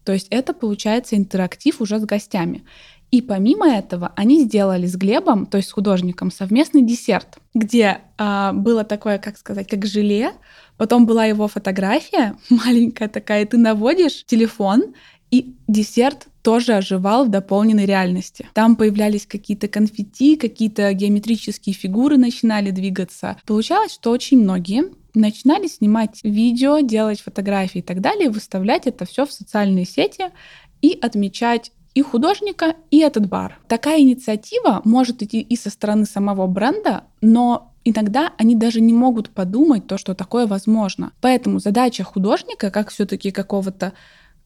То 0.05 0.13
есть 0.13 0.27
это 0.29 0.53
получается 0.53 1.17
интерактив 1.17 1.81
уже 1.81 1.99
с 1.99 2.05
гостями. 2.05 2.63
И 3.11 3.21
помимо 3.21 3.67
этого 3.67 4.11
они 4.15 4.41
сделали 4.41 4.87
с 4.87 4.95
Глебом, 4.95 5.45
то 5.45 5.57
есть 5.57 5.69
с 5.69 5.71
художником, 5.71 6.31
совместный 6.31 6.81
десерт, 6.81 7.37
где 7.53 7.99
а, 8.17 8.51
было 8.53 8.83
такое, 8.83 9.19
как 9.19 9.37
сказать, 9.37 9.67
как 9.67 9.85
желе, 9.85 10.33
потом 10.77 11.05
была 11.05 11.25
его 11.25 11.47
фотография 11.47 12.35
маленькая 12.49 13.07
такая, 13.07 13.43
и 13.43 13.45
ты 13.45 13.57
наводишь 13.57 14.25
телефон, 14.25 14.93
и 15.35 15.55
десерт 15.67 16.27
тоже 16.41 16.73
оживал 16.73 17.25
в 17.25 17.29
дополненной 17.29 17.85
реальности. 17.85 18.47
Там 18.53 18.77
появлялись 18.77 19.25
какие-то 19.25 19.67
конфетти, 19.67 20.37
какие-то 20.37 20.93
геометрические 20.93 21.73
фигуры 21.73 22.17
начинали 22.17 22.71
двигаться. 22.71 23.37
Получалось, 23.45 23.93
что 23.93 24.11
очень 24.11 24.39
многие 24.39 24.83
начинали 25.13 25.67
снимать 25.67 26.19
видео, 26.23 26.79
делать 26.79 27.19
фотографии 27.19 27.79
и 27.79 27.81
так 27.81 27.99
далее, 27.99 28.29
выставлять 28.29 28.87
это 28.87 29.05
все 29.05 29.25
в 29.25 29.31
социальные 29.33 29.85
сети 29.85 30.25
и 30.81 30.97
отмечать 31.01 31.71
и 31.95 32.01
художника, 32.01 32.75
и 32.91 32.99
этот 32.99 33.27
бар. 33.27 33.59
Такая 33.67 33.99
инициатива 33.99 34.81
может 34.85 35.21
идти 35.21 35.41
и 35.41 35.55
со 35.57 35.69
стороны 35.69 36.05
самого 36.05 36.47
бренда, 36.47 37.05
но 37.21 37.73
иногда 37.83 38.33
они 38.37 38.55
даже 38.55 38.81
не 38.81 38.93
могут 38.93 39.29
подумать 39.29 39.87
то, 39.87 39.97
что 39.97 40.13
такое 40.13 40.47
возможно. 40.47 41.11
Поэтому 41.21 41.59
задача 41.59 42.03
художника, 42.03 42.69
как 42.71 42.89
все-таки 42.89 43.31
какого-то 43.31 43.93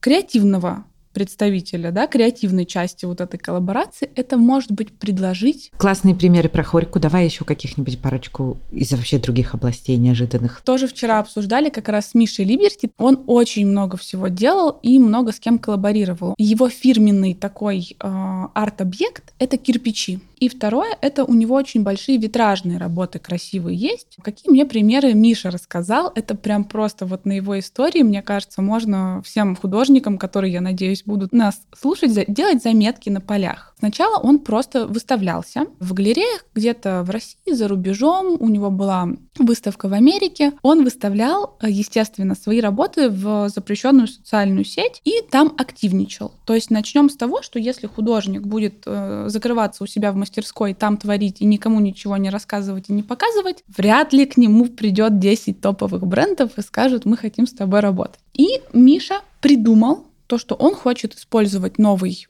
креативного 0.00 0.84
представителя, 1.12 1.90
да, 1.90 2.06
креативной 2.06 2.66
части 2.66 3.04
вот 3.04 3.20
этой 3.20 3.38
коллаборации, 3.38 4.10
это 4.14 4.36
может 4.36 4.70
быть 4.70 4.92
предложить. 4.92 5.70
Классные 5.76 6.14
примеры 6.14 6.48
про 6.48 6.62
Хорьку. 6.62 7.00
Давай 7.00 7.24
еще 7.24 7.44
каких-нибудь 7.44 7.98
парочку 8.00 8.58
из 8.70 8.92
вообще 8.92 9.18
других 9.18 9.54
областей 9.54 9.96
неожиданных. 9.96 10.62
Тоже 10.64 10.86
вчера 10.86 11.18
обсуждали 11.18 11.68
как 11.68 11.88
раз 11.88 12.10
с 12.10 12.14
Мишей 12.14 12.44
Либерти. 12.44 12.90
Он 12.96 13.24
очень 13.26 13.66
много 13.66 13.96
всего 13.96 14.28
делал 14.28 14.78
и 14.82 14.98
много 14.98 15.32
с 15.32 15.40
кем 15.40 15.58
коллаборировал. 15.58 16.34
Его 16.38 16.68
фирменный 16.68 17.34
такой 17.34 17.96
э, 17.98 18.46
арт-объект— 18.54 19.32
это 19.38 19.56
кирпичи. 19.56 20.20
И 20.40 20.48
второе, 20.48 20.96
это 21.02 21.26
у 21.26 21.34
него 21.34 21.54
очень 21.54 21.82
большие 21.82 22.16
витражные 22.16 22.78
работы 22.78 23.18
красивые 23.18 23.76
есть. 23.76 24.16
Какие 24.22 24.50
мне 24.50 24.64
примеры 24.64 25.12
Миша 25.12 25.50
рассказал, 25.50 26.10
это 26.14 26.34
прям 26.34 26.64
просто 26.64 27.04
вот 27.04 27.26
на 27.26 27.32
его 27.32 27.58
истории, 27.58 28.02
мне 28.02 28.22
кажется, 28.22 28.62
можно 28.62 29.20
всем 29.22 29.54
художникам, 29.54 30.16
которые, 30.16 30.54
я 30.54 30.62
надеюсь, 30.62 31.02
будут 31.04 31.32
нас 31.32 31.60
слушать, 31.78 32.12
делать 32.32 32.62
заметки 32.62 33.10
на 33.10 33.20
полях. 33.20 33.69
Сначала 33.80 34.18
он 34.18 34.40
просто 34.40 34.86
выставлялся 34.86 35.64
в 35.80 35.94
галереях 35.94 36.44
где-то 36.54 37.02
в 37.02 37.08
России, 37.08 37.36
за 37.50 37.66
рубежом. 37.66 38.36
У 38.38 38.48
него 38.48 38.70
была 38.70 39.08
выставка 39.38 39.88
в 39.88 39.94
Америке. 39.94 40.52
Он 40.62 40.84
выставлял, 40.84 41.56
естественно, 41.62 42.34
свои 42.34 42.60
работы 42.60 43.08
в 43.08 43.48
запрещенную 43.48 44.06
социальную 44.06 44.66
сеть 44.66 45.00
и 45.04 45.22
там 45.30 45.54
активничал. 45.56 46.32
То 46.44 46.54
есть 46.54 46.70
начнем 46.70 47.08
с 47.08 47.16
того, 47.16 47.40
что 47.40 47.58
если 47.58 47.86
художник 47.86 48.42
будет 48.42 48.82
э, 48.84 49.24
закрываться 49.28 49.82
у 49.84 49.86
себя 49.86 50.12
в 50.12 50.16
мастерской, 50.16 50.74
там 50.74 50.98
творить 50.98 51.40
и 51.40 51.46
никому 51.46 51.80
ничего 51.80 52.18
не 52.18 52.28
рассказывать 52.28 52.90
и 52.90 52.92
не 52.92 53.02
показывать, 53.02 53.64
вряд 53.66 54.12
ли 54.12 54.26
к 54.26 54.36
нему 54.36 54.66
придет 54.66 55.18
10 55.18 55.58
топовых 55.62 56.06
брендов 56.06 56.58
и 56.58 56.62
скажут, 56.62 57.06
мы 57.06 57.16
хотим 57.16 57.46
с 57.46 57.52
тобой 57.52 57.80
работать. 57.80 58.20
И 58.34 58.60
Миша 58.74 59.22
придумал 59.40 60.04
то, 60.26 60.38
что 60.38 60.54
он 60.54 60.74
хочет 60.74 61.14
использовать 61.14 61.78
новый 61.78 62.28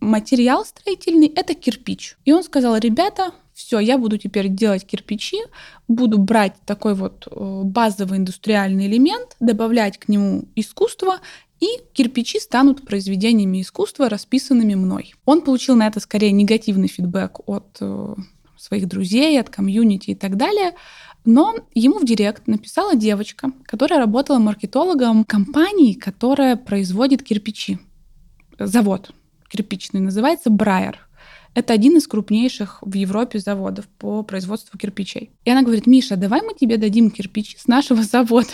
материал 0.00 0.64
строительный— 0.64 1.26
это 1.36 1.54
кирпич. 1.54 2.16
И 2.24 2.32
он 2.32 2.42
сказал, 2.42 2.76
ребята, 2.76 3.32
все, 3.54 3.80
я 3.80 3.98
буду 3.98 4.18
теперь 4.18 4.48
делать 4.48 4.86
кирпичи, 4.86 5.38
буду 5.88 6.18
брать 6.18 6.54
такой 6.64 6.94
вот 6.94 7.26
э, 7.30 7.62
базовый 7.64 8.18
индустриальный 8.18 8.86
элемент, 8.86 9.36
добавлять 9.40 9.98
к 9.98 10.08
нему 10.08 10.44
искусство, 10.54 11.18
и 11.60 11.66
кирпичи 11.92 12.38
станут 12.38 12.86
произведениями 12.86 13.60
искусства, 13.60 14.08
расписанными 14.08 14.74
мной. 14.74 15.14
Он 15.24 15.40
получил 15.40 15.74
на 15.74 15.88
это 15.88 15.98
скорее 15.98 16.30
негативный 16.30 16.86
фидбэк 16.86 17.40
от 17.48 17.78
э, 17.80 18.14
своих 18.56 18.86
друзей, 18.86 19.40
от 19.40 19.50
комьюнити 19.50 20.10
и 20.10 20.14
так 20.14 20.36
далее. 20.36 20.74
Но 21.24 21.56
ему 21.74 21.98
в 21.98 22.04
директ 22.04 22.46
написала 22.46 22.94
девочка, 22.94 23.50
которая 23.64 23.98
работала 23.98 24.38
маркетологом 24.38 25.24
компании, 25.24 25.94
которая 25.94 26.56
производит 26.56 27.22
кирпичи. 27.22 27.78
Завод, 28.58 29.10
кирпичный, 29.48 30.00
называется 30.00 30.50
Брайер. 30.50 31.08
Это 31.54 31.72
один 31.72 31.96
из 31.96 32.06
крупнейших 32.06 32.78
в 32.82 32.94
Европе 32.94 33.38
заводов 33.38 33.86
по 33.98 34.22
производству 34.22 34.78
кирпичей. 34.78 35.30
И 35.44 35.50
она 35.50 35.62
говорит, 35.62 35.86
Миша, 35.86 36.16
давай 36.16 36.42
мы 36.42 36.54
тебе 36.54 36.76
дадим 36.76 37.10
кирпичи 37.10 37.56
с 37.58 37.66
нашего 37.66 38.02
завода. 38.04 38.52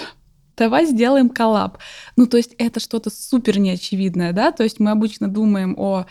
Давай 0.56 0.86
сделаем 0.86 1.28
коллаб. 1.28 1.78
Ну, 2.16 2.26
то 2.26 2.36
есть 2.36 2.54
это 2.58 2.78
что-то 2.78 3.10
супер 3.10 3.58
неочевидное, 3.58 4.32
да? 4.32 4.52
То 4.52 4.62
есть 4.62 4.78
мы 4.78 4.92
обычно 4.92 5.28
думаем 5.28 5.74
о 5.76 6.06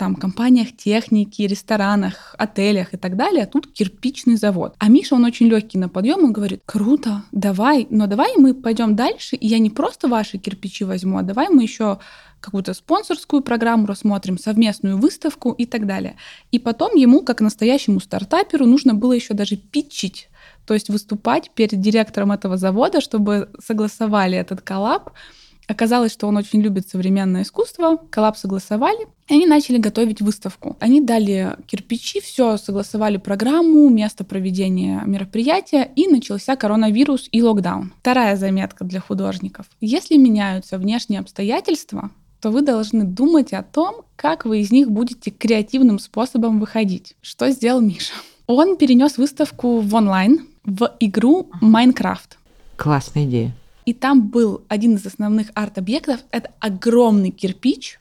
там 0.00 0.14
компаниях 0.14 0.74
техники, 0.74 1.42
ресторанах, 1.42 2.34
отелях 2.38 2.94
и 2.94 2.96
так 2.96 3.16
далее, 3.18 3.44
а 3.44 3.46
тут 3.46 3.70
кирпичный 3.70 4.36
завод. 4.36 4.74
А 4.78 4.88
Миша, 4.88 5.14
он 5.14 5.26
очень 5.26 5.48
легкий 5.48 5.76
на 5.76 5.90
подъем, 5.90 6.24
он 6.24 6.32
говорит, 6.32 6.62
круто, 6.64 7.22
давай, 7.32 7.86
но 7.90 8.06
давай 8.06 8.34
мы 8.38 8.54
пойдем 8.54 8.96
дальше, 8.96 9.36
и 9.36 9.46
я 9.46 9.58
не 9.58 9.68
просто 9.68 10.08
ваши 10.08 10.38
кирпичи 10.38 10.84
возьму, 10.84 11.18
а 11.18 11.22
давай 11.22 11.50
мы 11.50 11.64
еще 11.64 11.98
какую-то 12.40 12.74
спонсорскую 12.74 13.42
программу 13.42 13.86
рассмотрим, 13.86 14.38
совместную 14.38 14.98
выставку 14.98 15.52
и 15.52 15.66
так 15.66 15.86
далее. 15.86 16.16
И 16.50 16.58
потом 16.58 16.94
ему, 16.94 17.22
как 17.22 17.40
настоящему 17.40 18.00
стартаперу, 18.00 18.66
нужно 18.66 18.94
было 18.94 19.12
еще 19.12 19.34
даже 19.34 19.56
питчить, 19.56 20.28
то 20.66 20.74
есть 20.74 20.88
выступать 20.88 21.50
перед 21.50 21.80
директором 21.80 22.32
этого 22.32 22.56
завода, 22.56 23.00
чтобы 23.00 23.50
согласовали 23.64 24.36
этот 24.38 24.60
коллаб. 24.60 25.10
Оказалось, 25.66 26.12
что 26.12 26.26
он 26.26 26.36
очень 26.36 26.60
любит 26.62 26.88
современное 26.88 27.42
искусство, 27.42 27.96
коллаб 28.10 28.36
согласовали, 28.36 29.06
и 29.28 29.34
они 29.34 29.46
начали 29.46 29.78
готовить 29.78 30.20
выставку. 30.20 30.76
Они 30.80 31.00
дали 31.00 31.56
кирпичи, 31.66 32.20
все 32.20 32.56
согласовали 32.56 33.18
программу, 33.18 33.88
место 33.88 34.24
проведения 34.24 35.00
мероприятия, 35.06 35.88
и 35.94 36.08
начался 36.08 36.56
коронавирус 36.56 37.28
и 37.30 37.40
локдаун. 37.40 37.92
Вторая 38.00 38.36
заметка 38.36 38.84
для 38.84 38.98
художников. 39.00 39.66
Если 39.80 40.16
меняются 40.16 40.76
внешние 40.76 41.20
обстоятельства, 41.20 42.10
то 42.40 42.50
вы 42.50 42.62
должны 42.62 43.04
думать 43.04 43.52
о 43.52 43.62
том, 43.62 44.02
как 44.16 44.44
вы 44.44 44.60
из 44.60 44.70
них 44.70 44.90
будете 44.90 45.30
креативным 45.30 45.98
способом 45.98 46.58
выходить. 46.58 47.14
Что 47.20 47.50
сделал 47.50 47.80
Миша? 47.80 48.14
Он 48.46 48.76
перенес 48.76 49.18
выставку 49.18 49.80
в 49.80 49.94
онлайн, 49.94 50.46
в 50.64 50.90
игру 51.00 51.50
Майнкрафт. 51.60 52.38
Классная 52.76 53.24
идея. 53.24 53.54
И 53.86 53.92
там 53.92 54.28
был 54.28 54.62
один 54.68 54.96
из 54.96 55.06
основных 55.06 55.50
арт-объектов. 55.54 56.20
Это 56.30 56.50
огромный 56.60 57.30
кирпич, 57.30 57.98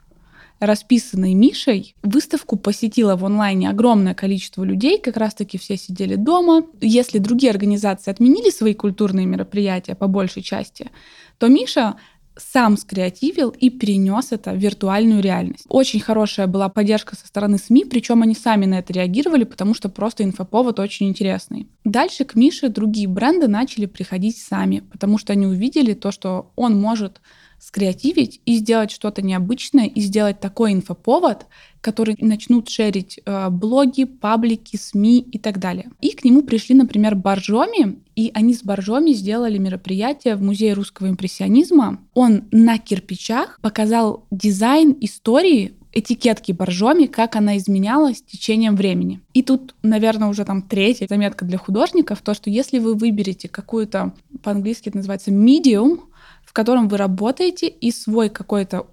расписанный 0.59 1.33
Мишей. 1.33 1.95
Выставку 2.03 2.57
посетило 2.57 3.15
в 3.15 3.25
онлайне 3.25 3.69
огромное 3.69 4.13
количество 4.13 4.63
людей, 4.63 4.99
как 4.99 5.17
раз-таки 5.17 5.57
все 5.57 5.77
сидели 5.77 6.15
дома. 6.15 6.65
Если 6.81 7.17
другие 7.17 7.51
организации 7.51 8.11
отменили 8.11 8.49
свои 8.49 8.73
культурные 8.73 9.25
мероприятия 9.25 9.95
по 9.95 10.07
большей 10.07 10.43
части, 10.43 10.91
то 11.37 11.47
Миша 11.47 11.95
сам 12.39 12.77
скреативил 12.77 13.49
и 13.49 13.69
перенес 13.69 14.31
это 14.31 14.51
в 14.51 14.57
виртуальную 14.57 15.21
реальность. 15.21 15.65
Очень 15.69 15.99
хорошая 15.99 16.47
была 16.47 16.69
поддержка 16.69 17.15
со 17.15 17.27
стороны 17.27 17.57
СМИ, 17.57 17.85
причем 17.85 18.21
они 18.21 18.35
сами 18.35 18.65
на 18.65 18.79
это 18.79 18.93
реагировали, 18.93 19.43
потому 19.43 19.73
что 19.73 19.89
просто 19.89 20.23
инфоповод 20.23 20.79
очень 20.79 21.09
интересный. 21.09 21.67
Дальше 21.83 22.25
к 22.25 22.35
Мише 22.35 22.69
другие 22.69 23.07
бренды 23.07 23.47
начали 23.47 23.85
приходить 23.85 24.37
сами, 24.37 24.83
потому 24.91 25.17
что 25.17 25.33
они 25.33 25.45
увидели 25.45 25.93
то, 25.93 26.11
что 26.11 26.51
он 26.55 26.79
может 26.79 27.21
скреативить 27.59 28.41
и 28.45 28.55
сделать 28.57 28.91
что-то 28.91 29.21
необычное, 29.21 29.85
и 29.85 30.01
сделать 30.01 30.39
такой 30.39 30.73
инфоповод, 30.73 31.45
который 31.81 32.15
начнут 32.19 32.69
шерить 32.69 33.19
э, 33.25 33.49
блоги, 33.49 34.03
паблики, 34.03 34.75
СМИ 34.75 35.19
и 35.19 35.37
так 35.37 35.59
далее. 35.59 35.91
И 36.01 36.11
к 36.11 36.23
нему 36.23 36.41
пришли, 36.41 36.75
например, 36.75 37.15
Боржоми, 37.15 37.99
и 38.15 38.31
они 38.33 38.53
с 38.53 38.63
Боржоми 38.63 39.11
сделали 39.11 39.57
мероприятие 39.57 40.35
в 40.35 40.41
Музее 40.41 40.73
русского 40.73 41.09
импрессионизма. 41.09 41.99
Он 42.13 42.43
на 42.51 42.77
кирпичах 42.77 43.59
показал 43.61 44.25
дизайн 44.31 44.95
истории 45.01 45.73
этикетки 45.91 46.51
боржоми, 46.51 47.05
как 47.05 47.35
она 47.35 47.57
изменялась 47.57 48.17
с 48.17 48.21
течением 48.21 48.75
времени. 48.75 49.21
И 49.33 49.41
тут, 49.41 49.75
наверное, 49.81 50.27
уже 50.27 50.45
там 50.45 50.61
третья 50.61 51.07
заметка 51.07 51.45
для 51.45 51.57
художников, 51.57 52.21
то, 52.21 52.33
что 52.33 52.49
если 52.49 52.79
вы 52.79 52.93
выберете 52.93 53.47
какую-то, 53.47 54.13
по-английски 54.43 54.89
это 54.89 54.97
называется 54.97 55.31
medium, 55.31 56.01
в 56.49 56.53
котором 56.53 56.87
вы 56.87 56.97
работаете 56.97 57.67
и 57.67 57.91
свой 57.91 58.29
какой-то 58.29 58.87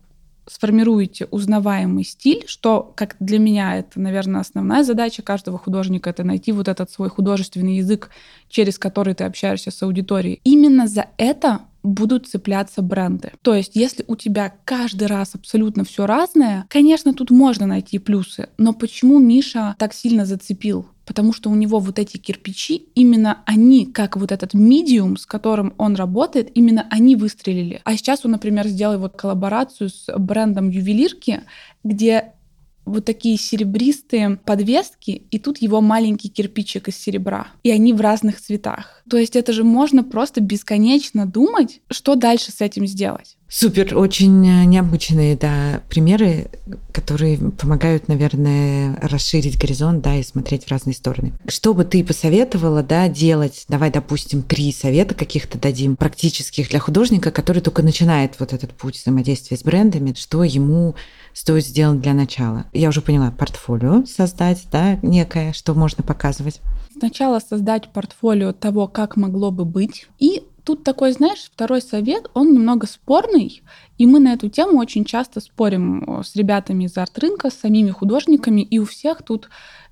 сформируете 0.47 1.27
узнаваемый 1.31 2.05
стиль, 2.05 2.45
что, 2.47 2.93
как 2.95 3.17
для 3.19 3.39
меня, 3.39 3.79
это, 3.79 3.99
наверное, 3.99 4.43
основная 4.43 4.85
задача 4.85 5.23
каждого 5.23 5.57
художника, 5.57 6.11
это 6.11 6.23
найти 6.23 6.53
вот 6.53 6.69
этот 6.69 6.91
свой 6.91 7.09
художественный 7.09 7.79
язык, 7.79 8.11
через 8.51 8.79
который 8.79 9.15
ты 9.15 9.25
общаешься 9.25 9.71
с 9.71 9.83
аудиторией. 9.83 10.39
Именно 10.45 10.87
за 10.87 11.07
это 11.17 11.63
будут 11.83 12.27
цепляться 12.29 12.83
бренды. 12.83 13.33
То 13.41 13.55
есть, 13.55 13.75
если 13.75 14.05
у 14.07 14.17
тебя 14.17 14.53
каждый 14.67 15.09
раз 15.09 15.35
абсолютно 15.35 15.85
все 15.85 16.05
разное, 16.05 16.67
конечно, 16.69 17.15
тут 17.15 17.31
можно 17.31 17.65
найти 17.65 17.99
плюсы, 17.99 18.51
но 18.59 18.75
почему 18.75 19.19
Миша 19.19 19.75
так 19.79 19.95
сильно 19.95 20.27
зацепил? 20.27 20.87
Потому 21.07 21.33
что 21.33 21.51
у 21.51 21.55
него 21.55 21.79
вот 21.79 21.99
эти 21.99 22.17
кирпичи, 22.17 22.89
именно 22.95 23.43
они, 23.47 23.87
как 23.87 24.17
вот 24.17 24.33
этот 24.33 24.55
медиум, 24.55 25.17
с 25.17 25.25
которым 25.25 25.73
он 25.79 25.95
работает, 25.95 26.51
именно 26.55 26.87
они 26.91 27.17
выстрелили. 27.17 27.81
А 27.85 27.97
сейчас 27.97 28.25
он, 28.25 28.33
например, 28.33 28.67
сделал 28.67 28.99
вот 28.99 29.17
коллаборацию 29.17 29.89
с 29.89 30.13
брендом 30.19 30.69
ювелирки, 30.69 31.43
где 31.85 32.33
вот 32.87 33.05
такие 33.05 33.37
серебристые 33.37 34.37
подвески, 34.37 35.11
и 35.31 35.39
тут 35.39 35.59
его 35.59 35.81
маленький 35.81 36.29
кирпичик 36.29 36.89
из 36.89 36.97
серебра. 36.97 37.49
И 37.65 37.71
они 37.71 37.93
в 37.93 38.01
разных 38.01 38.41
цветах. 38.41 39.03
То 39.11 39.19
есть 39.19 39.35
это 39.37 39.53
же 39.53 39.65
можно 39.65 40.05
просто 40.05 40.41
бесконечно 40.41 41.27
думать, 41.27 41.81
что 41.91 42.15
дальше 42.15 42.53
с 42.53 42.61
этим 42.61 42.87
сделать. 42.87 43.37
Супер, 43.49 43.97
очень 43.97 44.45
э, 44.45 44.65
необычные, 44.65 45.37
да, 45.37 45.81
примеры, 45.89 46.51
которые 46.93 47.39
помогают, 47.39 48.09
наверное, 48.09 48.99
расширить 49.01 49.57
горизонт, 49.57 50.03
да, 50.03 50.17
и 50.17 50.25
смотреть 50.25 50.65
в 50.65 50.71
разные 50.71 50.95
стороны. 50.95 51.33
Что 51.47 51.73
бы 51.73 51.85
ты 51.85 52.03
посоветовала, 52.03 52.83
да, 52.83 53.09
делать? 53.09 53.65
Давай, 53.69 53.93
допустим, 53.93 54.43
три 54.43 54.73
совета 54.73 55.15
каких-то 55.15 55.59
дадим 55.59 55.95
практических 55.95 56.71
для 56.71 56.81
художника, 56.81 57.31
который 57.31 57.63
только 57.63 57.83
начинает 57.83 58.41
вот 58.41 58.53
этот 58.53 58.73
путь 58.73 58.97
взаимодействия 58.97 59.57
с 59.57 59.63
брендами, 59.63 60.13
что 60.17 60.43
ему 60.43 60.97
стоит 61.33 61.65
сделать 61.65 62.01
для 62.01 62.15
начала? 62.15 62.65
Я 62.73 62.89
уже 62.89 63.01
поняла, 63.01 63.31
портфолио 63.31 64.05
создать, 64.07 64.67
да, 64.73 64.99
некое, 65.03 65.53
что 65.53 65.75
можно 65.75 66.03
показывать. 66.03 66.61
Сначала 66.99 67.39
создать 67.39 67.93
портфолио 67.93 68.53
того, 68.53 68.89
как 68.89 69.17
могло 69.17 69.53
бы 69.53 69.65
быть, 69.65 70.09
и 70.19 70.43
тут 70.67 70.83
такой, 70.83 71.13
знаешь, 71.13 71.49
второй 71.55 71.81
совет, 71.81 72.29
он 72.35 72.53
немного 72.53 72.89
спорный, 72.89 73.63
и 73.99 74.07
мы 74.07 74.19
на 74.19 74.33
эту 74.33 74.49
тему 74.49 74.79
очень 74.79 75.05
часто 75.05 75.41
спорим 75.41 76.23
с 76.25 76.35
ребятами 76.35 76.85
из 76.85 76.99
арт-рынка, 76.99 77.51
с 77.51 77.55
самими 77.55 77.91
художниками, 77.91 78.63
и 78.63 78.81
у 78.81 78.85
всех 78.85 79.23
тут 79.23 79.49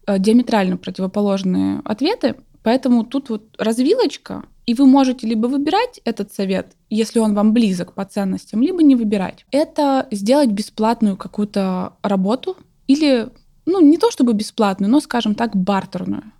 э, 0.06 0.18
диаметрально 0.18 0.76
противоположные 0.76 1.80
ответы, 1.84 2.34
поэтому 2.64 3.04
тут 3.04 3.30
вот 3.30 3.54
развилочка, 3.56 4.42
и 4.66 4.74
вы 4.74 4.86
можете 4.86 5.28
либо 5.28 5.46
выбирать 5.46 6.00
этот 6.04 6.32
совет, 6.32 6.72
если 6.90 7.20
он 7.20 7.34
вам 7.34 7.52
близок 7.52 7.92
по 7.92 8.04
ценностям, 8.04 8.60
либо 8.60 8.82
не 8.82 8.96
выбирать. 8.96 9.46
Это 9.52 10.08
сделать 10.10 10.50
бесплатную 10.50 11.16
какую-то 11.16 11.92
работу 12.02 12.56
или, 12.88 13.28
ну, 13.64 13.80
не 13.80 13.96
то 13.96 14.10
чтобы 14.10 14.32
бесплатную, 14.32 14.90
но, 14.90 14.98
скажем 14.98 15.36
так, 15.36 15.54
бартерную. 15.54 16.32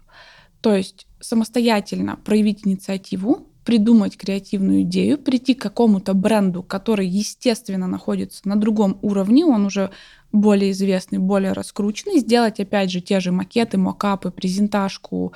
То 0.61 0.75
есть 0.75 1.07
самостоятельно 1.21 2.17
проявить 2.25 2.67
инициативу, 2.67 3.47
придумать 3.65 4.17
креативную 4.17 4.83
идею, 4.83 5.19
прийти 5.19 5.55
к 5.55 5.63
какому-то 5.63 6.15
бренду, 6.15 6.63
который, 6.63 7.07
естественно, 7.07 7.87
находится 7.87 8.47
на 8.49 8.57
другом 8.57 8.99
уровне, 9.03 9.45
он 9.45 9.67
уже 9.67 9.91
более 10.33 10.73
известный, 10.73 11.19
более 11.19 11.53
раскрученный, 11.53 12.19
сделать, 12.19 12.61
опять 12.61 12.91
же, 12.91 13.01
те 13.01 13.21
же 13.21 13.33
макеты, 13.33 13.79
мокапы, 13.79 14.31
презентажку, 14.31 15.33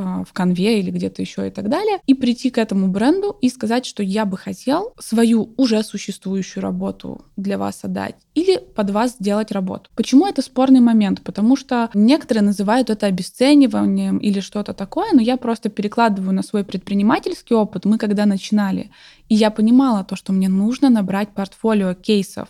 в 0.00 0.32
конве 0.32 0.80
или 0.80 0.90
где-то 0.90 1.22
еще 1.22 1.48
и 1.48 1.50
так 1.50 1.68
далее, 1.68 1.98
и 2.06 2.14
прийти 2.14 2.50
к 2.50 2.58
этому 2.58 2.88
бренду 2.88 3.36
и 3.40 3.48
сказать, 3.48 3.86
что 3.86 4.02
я 4.02 4.24
бы 4.24 4.36
хотел 4.36 4.94
свою 4.98 5.52
уже 5.56 5.82
существующую 5.82 6.62
работу 6.62 7.24
для 7.36 7.58
вас 7.58 7.80
отдать 7.84 8.16
или 8.34 8.58
под 8.58 8.90
вас 8.90 9.12
сделать 9.12 9.52
работу. 9.52 9.90
Почему 9.94 10.26
это 10.26 10.42
спорный 10.42 10.80
момент? 10.80 11.22
Потому 11.22 11.56
что 11.56 11.90
некоторые 11.94 12.42
называют 12.42 12.90
это 12.90 13.06
обесцениванием 13.06 14.18
или 14.18 14.40
что-то 14.40 14.72
такое, 14.72 15.12
но 15.12 15.20
я 15.20 15.36
просто 15.36 15.68
перекладываю 15.68 16.32
на 16.32 16.42
свой 16.42 16.64
предпринимательский 16.64 17.56
опыт. 17.56 17.84
Мы 17.84 17.98
когда 17.98 18.26
начинали, 18.26 18.90
и 19.28 19.34
я 19.34 19.50
понимала 19.50 20.04
то, 20.04 20.16
что 20.16 20.32
мне 20.32 20.48
нужно 20.48 20.90
набрать 20.90 21.30
портфолио 21.30 21.94
кейсов, 21.94 22.48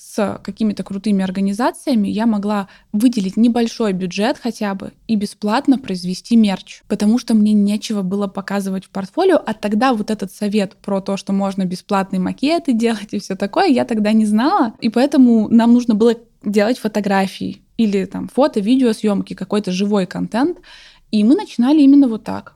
с 0.00 0.40
какими-то 0.42 0.82
крутыми 0.82 1.22
организациями 1.22 2.08
я 2.08 2.24
могла 2.24 2.68
выделить 2.90 3.36
небольшой 3.36 3.92
бюджет 3.92 4.38
хотя 4.42 4.74
бы 4.74 4.92
и 5.06 5.14
бесплатно 5.14 5.78
произвести 5.78 6.36
мерч, 6.36 6.82
потому 6.88 7.18
что 7.18 7.34
мне 7.34 7.52
нечего 7.52 8.00
было 8.00 8.26
показывать 8.26 8.86
в 8.86 8.90
портфолио, 8.90 9.36
а 9.44 9.52
тогда 9.52 9.92
вот 9.92 10.10
этот 10.10 10.32
совет 10.32 10.74
про 10.76 11.02
то, 11.02 11.18
что 11.18 11.34
можно 11.34 11.66
бесплатные 11.66 12.18
макеты 12.18 12.72
делать 12.72 13.08
и 13.10 13.18
все 13.18 13.36
такое, 13.36 13.66
я 13.66 13.84
тогда 13.84 14.12
не 14.12 14.24
знала, 14.24 14.72
и 14.80 14.88
поэтому 14.88 15.48
нам 15.48 15.74
нужно 15.74 15.94
было 15.94 16.14
делать 16.42 16.78
фотографии 16.78 17.60
или 17.76 18.06
там 18.06 18.28
фото, 18.28 18.60
видеосъемки, 18.60 19.34
какой-то 19.34 19.70
живой 19.70 20.06
контент, 20.06 20.58
и 21.10 21.22
мы 21.24 21.34
начинали 21.34 21.82
именно 21.82 22.08
вот 22.08 22.24
так. 22.24 22.54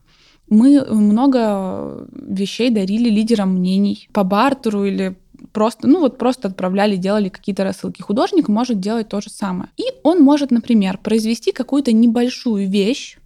Мы 0.48 0.82
много 0.86 2.06
вещей 2.10 2.70
дарили 2.70 3.10
лидерам 3.10 3.56
мнений 3.56 4.08
по 4.12 4.24
бартеру 4.24 4.84
или 4.84 5.16
просто, 5.52 5.86
ну 5.88 6.00
вот 6.00 6.18
просто 6.18 6.48
отправляли, 6.48 6.96
делали 6.96 7.28
какие-то 7.28 7.64
рассылки. 7.64 8.02
Художник 8.02 8.48
может 8.48 8.80
делать 8.80 9.08
то 9.08 9.20
же 9.20 9.30
самое. 9.30 9.70
И 9.76 9.84
он 10.02 10.20
может, 10.20 10.50
например, 10.50 10.98
произвести 10.98 11.52
какую-то 11.52 11.92
небольшую 11.92 12.68
вещь, 12.68 13.18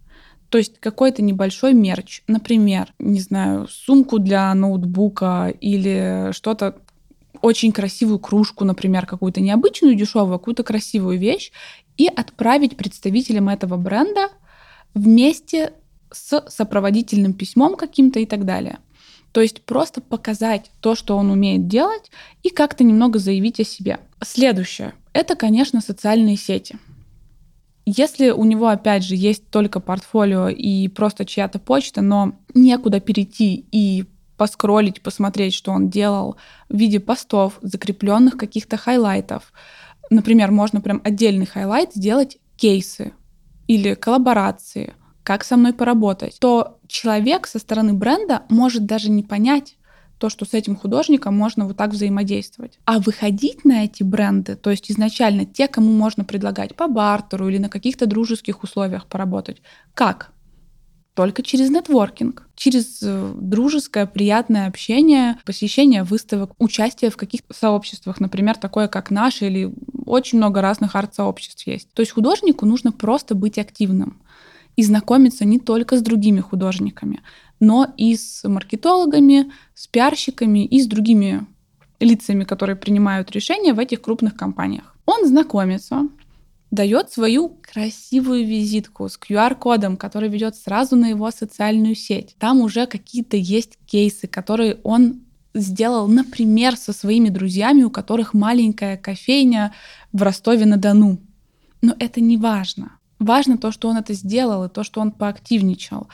то 0.49 0.57
есть 0.57 0.79
какой-то 0.79 1.21
небольшой 1.21 1.73
мерч, 1.73 2.23
например, 2.27 2.93
не 2.97 3.19
знаю, 3.19 3.67
сумку 3.67 4.19
для 4.19 4.53
ноутбука 4.53 5.53
или 5.61 6.31
что-то 6.31 6.75
очень 7.41 7.71
красивую 7.71 8.19
кружку, 8.19 8.65
например, 8.65 9.05
какую-то 9.05 9.41
необычную, 9.41 9.95
дешевую, 9.95 10.39
какую-то 10.39 10.63
красивую 10.63 11.19
вещь, 11.19 11.51
и 11.97 12.07
отправить 12.07 12.77
представителям 12.77 13.49
этого 13.49 13.77
бренда 13.77 14.29
вместе 14.93 15.73
с 16.11 16.43
сопроводительным 16.47 17.33
письмом 17.33 17.75
каким-то 17.75 18.19
и 18.19 18.25
так 18.25 18.45
далее. 18.45 18.79
То 19.31 19.41
есть 19.41 19.61
просто 19.61 20.01
показать 20.01 20.71
то, 20.79 20.95
что 20.95 21.17
он 21.17 21.29
умеет 21.29 21.67
делать, 21.67 22.11
и 22.41 22.49
как-то 22.49 22.83
немного 22.83 23.19
заявить 23.19 23.59
о 23.59 23.63
себе. 23.63 23.99
Следующее— 24.21 24.93
это, 25.13 25.35
конечно, 25.35 25.81
социальные 25.81 26.37
сети. 26.37 26.77
Если 27.85 28.29
у 28.29 28.43
него, 28.43 28.67
опять 28.67 29.03
же, 29.03 29.15
есть 29.15 29.49
только 29.49 29.79
портфолио 29.79 30.49
и 30.49 30.87
просто 30.87 31.25
чья-то 31.25 31.59
почта, 31.59 32.01
но 32.01 32.33
некуда 32.53 32.99
перейти 32.99 33.65
и 33.71 34.05
поскролить, 34.37 35.01
посмотреть, 35.01 35.53
что 35.53 35.71
он 35.71 35.89
делал 35.89 36.37
в 36.69 36.77
виде 36.77 36.99
постов, 36.99 37.57
закрепленных 37.61 38.37
каких-то 38.37 38.77
хайлайтов. 38.77 39.51
Например, 40.09 40.51
можно 40.51 40.81
прям 40.81 41.01
отдельный 41.03 41.45
highlight 41.45 41.93
сделать 41.93 42.37
кейсы 42.57 43.13
или 43.67 43.95
коллаборации— 43.95 44.93
как 45.23 45.43
со 45.43 45.57
мной 45.57 45.73
поработать, 45.73 46.37
то 46.39 46.79
человек 46.87 47.47
со 47.47 47.59
стороны 47.59 47.93
бренда 47.93 48.43
может 48.49 48.85
даже 48.85 49.09
не 49.09 49.23
понять, 49.23 49.75
то, 50.19 50.29
что 50.29 50.45
с 50.45 50.53
этим 50.53 50.75
художником 50.75 51.35
можно 51.35 51.65
вот 51.65 51.77
так 51.77 51.91
взаимодействовать. 51.91 52.77
А 52.85 52.99
выходить 52.99 53.63
на 53.65 53.85
эти 53.85 54.03
бренды, 54.03 54.55
то 54.55 54.69
есть 54.69 54.91
изначально 54.91 55.45
те, 55.45 55.67
кому 55.67 55.91
можно 55.91 56.25
предлагать 56.25 56.75
по 56.75 56.87
бартеру 56.87 57.47
или 57.47 57.57
на 57.57 57.69
каких-то 57.69 58.05
дружеских 58.05 58.61
условиях 58.63 59.07
поработать, 59.07 59.61
как? 59.93 60.31
Только 61.15 61.41
через 61.41 61.69
нетворкинг, 61.69 62.47
через 62.55 62.99
э, 63.01 63.33
дружеское, 63.35 64.05
приятное 64.05 64.67
общение, 64.67 65.37
посещение 65.45 66.03
выставок, 66.03 66.51
участие 66.59 67.11
в 67.11 67.17
каких-то 67.17 67.53
сообществах, 67.53 68.19
например, 68.21 68.57
такое 68.57 68.87
как 68.87 69.11
наше 69.11 69.47
или 69.47 69.73
очень 70.05 70.37
много 70.37 70.61
разных 70.61 70.95
арт-сообществ 70.95 71.65
есть. 71.67 71.91
То 71.93 72.01
есть 72.01 72.13
художнику 72.13 72.65
нужно 72.65 72.91
просто 72.91 73.35
быть 73.35 73.57
активным 73.57 74.21
и 74.79 74.83
знакомиться 74.83 75.43
не 75.43 75.59
только 75.59 75.97
с 75.97 76.01
другими 76.01 76.39
художниками, 76.39 77.19
но 77.59 77.85
и 77.97 78.15
с 78.15 78.47
маркетологами, 78.47 79.51
с 79.75 79.87
пиарщиками 79.87 80.65
и 80.65 80.81
с 80.81 80.87
другими 80.87 81.45
лицами, 81.99 82.45
которые 82.45 82.77
принимают 82.77 83.29
решения 83.31 83.73
в 83.73 83.79
этих 83.79 84.01
крупных 84.01 84.37
компаниях. 84.37 84.95
Он 85.05 85.27
знакомится, 85.27 86.07
дает 86.71 87.11
свою 87.11 87.57
красивую 87.61 88.47
визитку 88.47 89.09
с 89.09 89.19
QR-кодом, 89.19 89.97
который 89.97 90.29
ведет 90.29 90.55
сразу 90.55 90.95
на 90.95 91.07
его 91.09 91.29
социальную 91.29 91.95
сеть. 91.95 92.37
Там 92.39 92.61
уже 92.61 92.87
какие-то 92.87 93.35
есть 93.35 93.77
кейсы, 93.85 94.27
которые 94.27 94.77
он 94.83 95.23
сделал, 95.53 96.07
например, 96.07 96.77
со 96.77 96.93
своими 96.93 97.27
друзьями, 97.27 97.83
у 97.83 97.89
которых 97.89 98.33
маленькая 98.33 98.95
кофейня 98.95 99.73
в 100.13 100.21
Ростове-на-Дону. 100.21 101.19
Но 101.81 101.95
это 101.99 102.21
не 102.21 102.37
важно. 102.37 102.98
Важно 103.19 103.57
то, 103.57 103.71
что 103.71 103.89
он 103.89 103.97
это 103.97 104.13
сделал, 104.13 104.63
и 104.65 104.69
то, 104.69 104.83
что 104.83 105.01
он 105.01 105.11
поактивничал. 105.11 106.07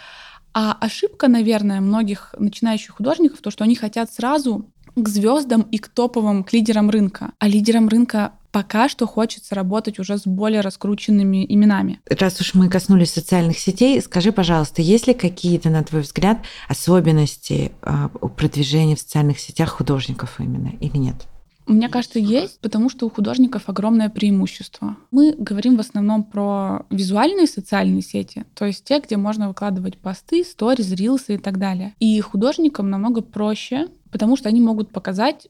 А 0.54 0.78
ошибка, 0.80 1.28
наверное, 1.28 1.82
многих 1.82 2.34
начинающих 2.38 2.96
художников, 2.96 3.40
то, 3.42 3.52
что 3.52 3.64
они 3.64 3.76
хотят 3.76 4.12
сразу 4.12 4.66
к 4.96 5.08
звездам 5.10 5.64
и 5.64 5.78
к 5.78 5.90
топовым, 5.90 6.44
к 6.44 6.54
лидерам 6.54 6.90
рынка. 6.90 7.34
А 7.40 7.48
лидерам 7.48 7.90
рынка 7.90 8.32
пока 8.52 8.88
что 8.88 9.06
хочется 9.06 9.54
работать 9.54 10.00
уже 10.00 10.18
с 10.18 10.26
более 10.26 10.62
раскрученными 10.62 11.46
именами. 11.54 12.00
Раз 12.10 12.40
уж 12.40 12.54
мы 12.54 12.70
коснулись 12.70 13.12
социальных 13.12 13.60
сетей, 13.60 14.02
скажи, 14.02 14.32
пожалуйста, 14.32 14.82
есть 14.82 15.08
ли 15.08 15.14
какие-то, 15.14 15.70
на 15.70 15.84
твой 15.84 16.04
взгляд, 16.04 16.38
особенности 16.70 17.74
а, 17.82 18.08
продвижения 18.08 18.96
в 18.96 19.02
социальных 19.02 19.40
сетях 19.40 19.72
художников 19.72 20.40
именно 20.40 20.72
или 20.80 20.96
нет? 20.96 21.28
Мне 21.68 21.90
кажется, 21.90 22.20
есть, 22.20 22.60
потому 22.60 22.90
что 22.90 23.06
у 23.06 23.10
художников 23.10 23.64
огромное 23.68 24.10
преимущество. 24.10 24.98
Мы 25.12 25.34
говорим 25.38 25.78
в 25.78 25.80
основном 25.80 26.24
про 26.24 26.86
визуальные 26.90 27.48
социальные 27.48 28.02
сети, 28.02 28.46
то 28.54 28.66
есть 28.66 28.84
те, 28.84 29.00
где 29.00 29.18
можно 29.18 29.48
выкладывать 29.48 29.98
посты, 29.98 30.44
сториз, 30.44 30.92
рилсы 30.92 31.36
и 31.36 31.38
так 31.38 31.58
далее. 31.58 31.96
И 32.00 32.20
художникам 32.20 32.90
намного 32.90 33.22
проще, 33.22 33.88
потому 34.12 34.38
что 34.38 34.50
они 34.50 34.62
могут 34.62 34.92
показать 34.92 35.48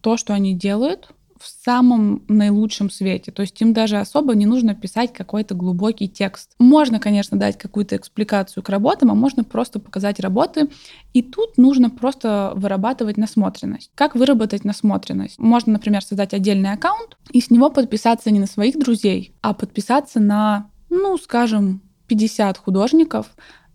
то, 0.00 0.16
что 0.16 0.34
они 0.34 0.54
делают, 0.54 1.08
в 1.40 1.46
самом 1.46 2.22
наилучшем 2.28 2.90
свете. 2.90 3.32
То 3.32 3.42
есть 3.42 3.60
им 3.60 3.72
даже 3.72 3.98
особо 3.98 4.34
не 4.34 4.46
нужно 4.46 4.74
писать 4.74 5.12
какой-то 5.12 5.54
глубокий 5.54 6.08
текст. 6.08 6.52
Можно, 6.58 7.00
конечно, 7.00 7.38
дать 7.38 7.58
какую-то 7.58 7.96
экспликацию 7.96 8.62
к 8.62 8.68
работам, 8.68 9.10
а 9.10 9.14
можно 9.14 9.44
просто 9.44 9.78
показать 9.78 10.20
работы. 10.20 10.68
И 11.12 11.22
тут 11.22 11.56
нужно 11.56 11.90
просто 11.90 12.52
вырабатывать 12.56 13.16
насмотренность. 13.16 13.90
Как 13.94 14.14
выработать 14.14 14.64
насмотренность? 14.64 15.38
Можно, 15.38 15.74
например, 15.74 16.02
создать 16.02 16.34
отдельный 16.34 16.72
аккаунт 16.72 17.16
и 17.30 17.40
с 17.40 17.50
него 17.50 17.70
подписаться 17.70 18.30
не 18.30 18.40
на 18.40 18.46
своих 18.46 18.78
друзей, 18.78 19.34
а 19.40 19.54
подписаться 19.54 20.20
на, 20.20 20.70
ну, 20.90 21.16
скажем, 21.18 21.82
50 22.06 22.58
художников, 22.58 23.26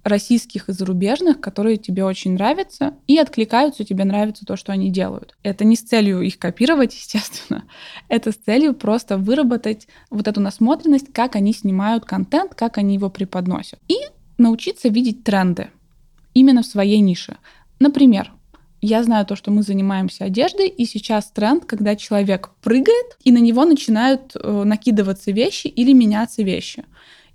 российских 0.03 0.69
и 0.69 0.73
зарубежных, 0.73 1.39
которые 1.39 1.77
тебе 1.77 2.03
очень 2.03 2.33
нравятся 2.33 2.95
и 3.07 3.17
откликаются, 3.17 3.83
тебе 3.83 4.03
нравится 4.03 4.45
то, 4.45 4.55
что 4.55 4.71
они 4.71 4.89
делают. 4.89 5.35
Это 5.43 5.63
не 5.63 5.75
с 5.75 5.81
целью 5.81 6.21
их 6.21 6.39
копировать, 6.39 6.93
естественно. 6.95 7.63
Это 8.07 8.31
с 8.31 8.35
целью 8.35 8.73
просто 8.73 9.17
выработать 9.17 9.87
вот 10.09 10.27
эту 10.27 10.41
насмотренность, 10.41 11.13
как 11.13 11.35
они 11.35 11.53
снимают 11.53 12.05
контент, 12.05 12.55
как 12.55 12.77
они 12.77 12.95
его 12.95 13.09
преподносят. 13.09 13.79
И 13.87 13.95
научиться 14.37 14.89
видеть 14.89 15.23
тренды 15.23 15.69
именно 16.33 16.63
в 16.63 16.65
своей 16.65 16.99
нише. 16.99 17.37
Например, 17.79 18.31
я 18.81 19.03
знаю 19.03 19.25
то, 19.27 19.35
что 19.35 19.51
мы 19.51 19.61
занимаемся 19.61 20.25
одеждой, 20.25 20.67
и 20.67 20.85
сейчас 20.85 21.29
тренд, 21.31 21.65
когда 21.65 21.95
человек 21.95 22.49
прыгает, 22.63 23.17
и 23.23 23.31
на 23.31 23.37
него 23.37 23.63
начинают 23.63 24.35
э, 24.35 24.63
накидываться 24.63 25.31
вещи 25.31 25.67
или 25.67 25.93
меняться 25.93 26.41
вещи. 26.41 26.83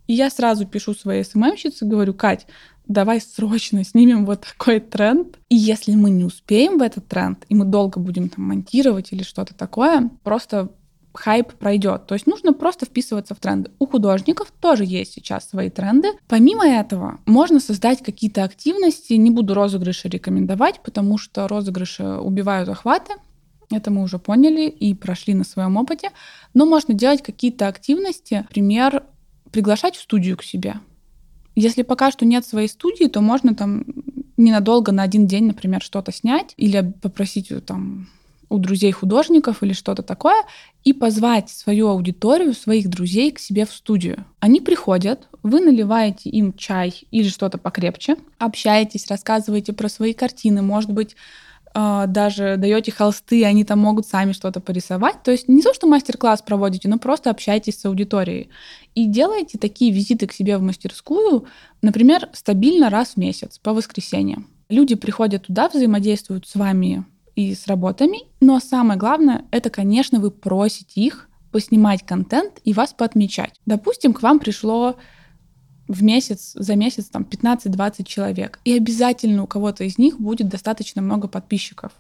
И 0.07 0.15
я 0.15 0.31
сразу 0.31 0.67
пишу 0.67 0.95
своей 0.95 1.25
СММщице, 1.25 1.85
говорю, 1.85 2.15
Кать, 2.15 2.47
давай 2.87 3.21
срочно 3.21 3.85
снимем 3.85 4.25
вот 4.25 4.47
такой 4.47 4.81
тренд. 4.81 5.39
И 5.49 5.57
если 5.57 5.95
мы 5.95 6.11
не 6.11 6.25
успеем 6.25 6.79
в 6.79 6.83
этот 6.83 7.09
тренд, 7.09 7.45
и 7.49 7.55
мы 7.55 7.65
долго 7.65 7.99
будем 8.01 8.29
там 8.29 8.45
монтировать 8.45 9.13
или 9.13 9.23
что-то 9.23 9.55
такое, 9.55 10.11
просто 10.23 10.71
хайп 11.17 11.55
пройдет. 11.55 12.07
То 12.07 12.15
есть 12.15 12.27
нужно 12.27 12.53
просто 12.53 12.87
вписываться 12.87 13.35
в 13.35 13.41
тренды. 13.41 13.71
У 13.79 13.87
художников 13.87 14.53
тоже 14.61 14.85
есть 14.85 15.15
сейчас 15.15 15.49
свои 15.49 15.71
тренды. 15.71 16.09
Помимо 16.29 16.67
этого, 16.67 17.19
можно 17.27 17.59
создать 17.59 18.03
какие-то 18.03 18.45
активности. 18.45 19.15
Не 19.15 19.31
буду 19.31 19.55
розыгрыши 19.55 20.09
рекомендовать, 20.09 20.81
потому 20.83 21.19
что 21.19 21.49
розыгрыши 21.49 22.05
убивают 22.05 22.69
охваты. 22.69 23.15
Это 23.71 23.91
мы 23.91 24.03
уже 24.03 24.19
поняли 24.19 24.69
и 24.69 24.95
прошли 24.95 25.35
на 25.35 25.45
своем 25.45 25.77
опыте. 25.77 26.11
Но 26.55 26.67
можно 26.67 26.95
делать 26.95 27.23
какие-то 27.23 27.67
активности, 27.67 28.35
например, 28.35 29.03
приглашать 29.51 29.97
в 29.97 30.01
студию 30.01 30.37
к 30.37 30.43
себе. 30.43 30.81
Если 31.55 31.83
пока 31.83 32.11
что 32.11 32.25
нет 32.25 32.45
своей 32.45 32.69
студии, 32.69 33.07
то 33.07 33.21
можно 33.21 33.55
там 33.55 33.85
ненадолго 34.37 34.93
на 34.93 35.03
один 35.03 35.27
день, 35.27 35.47
например, 35.47 35.83
что-то 35.83 36.13
снять 36.13 36.53
или 36.57 36.93
попросить 37.01 37.51
там 37.65 38.09
у 38.49 38.59
друзей 38.59 38.93
художников 38.93 39.63
или 39.63 39.73
что-то 39.73 40.03
такое, 40.03 40.45
и 40.85 40.93
позвать 40.93 41.51
свою 41.51 41.89
аудиторию, 41.89 42.55
своих 42.55 42.89
друзей 42.89 43.33
к 43.33 43.39
себе 43.39 43.67
в 43.67 43.73
студию. 43.73 44.25
Они 44.39 44.61
приходят, 44.61 45.29
вы 45.43 45.61
наливаете 45.61 46.31
им 46.31 46.53
чай 46.53 47.07
или 47.11 47.29
что-то 47.29 47.59
покрепче, 47.59 48.17
общаетесь, 48.39 49.09
рассказываете 49.09 49.73
про 49.73 49.89
свои 49.89 50.13
картины, 50.13 50.63
может 50.63 50.93
быть, 50.93 51.17
даже 52.07 52.57
даете 52.57 52.91
холсты, 52.91 53.45
они 53.45 53.65
там 53.65 53.81
могут 53.81 54.07
сами 54.07 54.33
что-то 54.33 54.61
порисовать. 54.61 55.23
То 55.23 55.31
есть 55.31 55.47
не 55.47 55.61
то, 55.61 55.75
что 55.75 55.87
мастер-класс 55.87 56.41
проводите, 56.41 56.89
но 56.89 56.99
просто 56.99 57.31
общаетесь 57.31 57.79
с 57.79 57.85
аудиторией. 57.85 58.49
И 58.95 59.07
делаете 59.07 59.59
такие 59.59 59.93
визиты 59.93 60.27
к 60.27 60.33
себе 60.33 60.57
в 60.57 60.63
мастерскую, 60.63 61.47
например, 61.83 62.31
стабильно 62.33 62.89
раз 62.89 63.11
в 63.11 63.17
месяц, 63.19 63.59
по 63.59 63.75
воскресеньям. 63.75 64.49
Люди 64.71 64.95
приходят 64.95 65.47
туда, 65.47 65.69
взаимодействуют 65.69 66.49
с 66.49 66.55
вами 66.55 67.05
и 67.35 67.55
с 67.55 67.67
работами, 67.67 68.21
но 68.41 68.59
самое 68.59 68.99
главное, 68.99 69.45
это, 69.51 69.69
конечно, 69.69 70.19
вы 70.19 70.31
просите 70.31 71.03
их 71.03 71.29
поснимать 71.53 72.05
контент 72.05 72.61
и 72.65 72.73
вас 72.73 72.95
поотмечать. 72.95 73.61
Допустим, 73.67 74.15
к 74.15 74.23
вам 74.23 74.39
пришло 74.39 74.97
в 75.89 76.03
месяц, 76.03 76.53
за 76.55 76.75
месяц 76.75 77.07
там 77.07 77.23
15-20 77.23 78.05
человек. 78.05 78.59
И 78.65 78.77
обязательно 78.77 79.45
у 79.45 79.47
кого-то 79.47 79.85
из 79.85 79.99
них 79.99 80.21
будет 80.21 80.49
достаточно 80.49 81.03
много 81.03 81.29
подписчиков. 81.29 81.93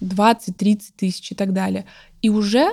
20-30 0.00 0.80
тысяч 0.96 1.32
и 1.32 1.34
так 1.34 1.52
далее. 1.52 1.84
И 2.22 2.30
уже 2.30 2.68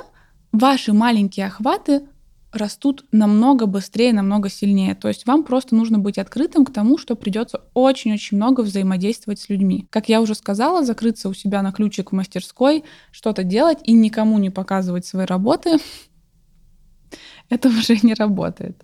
ваши 0.51 0.93
маленькие 0.93 1.47
охваты 1.47 2.03
растут 2.51 3.05
намного 3.11 3.65
быстрее, 3.65 4.13
намного 4.13 4.49
сильнее. 4.49 4.95
То 4.95 5.07
есть 5.07 5.25
вам 5.27 5.43
просто 5.43 5.75
нужно 5.75 5.99
быть 5.99 6.17
открытым 6.17 6.65
к 6.65 6.71
тому, 6.71 6.97
что 6.97 7.15
придется 7.15 7.61
очень-очень 7.73 8.37
много 8.37 8.61
взаимодействовать 8.61 9.39
с 9.39 9.49
людьми. 9.49 9.87
Как 9.89 10.09
я 10.09 10.21
уже 10.21 10.35
сказала, 10.35 10.83
закрыться 10.83 11.29
у 11.29 11.33
себя 11.33 11.61
на 11.61 11.71
ключик 11.71 12.11
в 12.11 12.15
мастерской, 12.15 12.83
что-то 13.11 13.43
делать 13.43 13.79
и 13.83 13.91
никому 13.91 14.39
не 14.39 14.49
показывать 14.49 15.05
свои 15.05 15.25
работы, 15.25 15.77
это 17.49 17.67
уже 17.69 17.97
не 18.01 18.13
работает. 18.13 18.81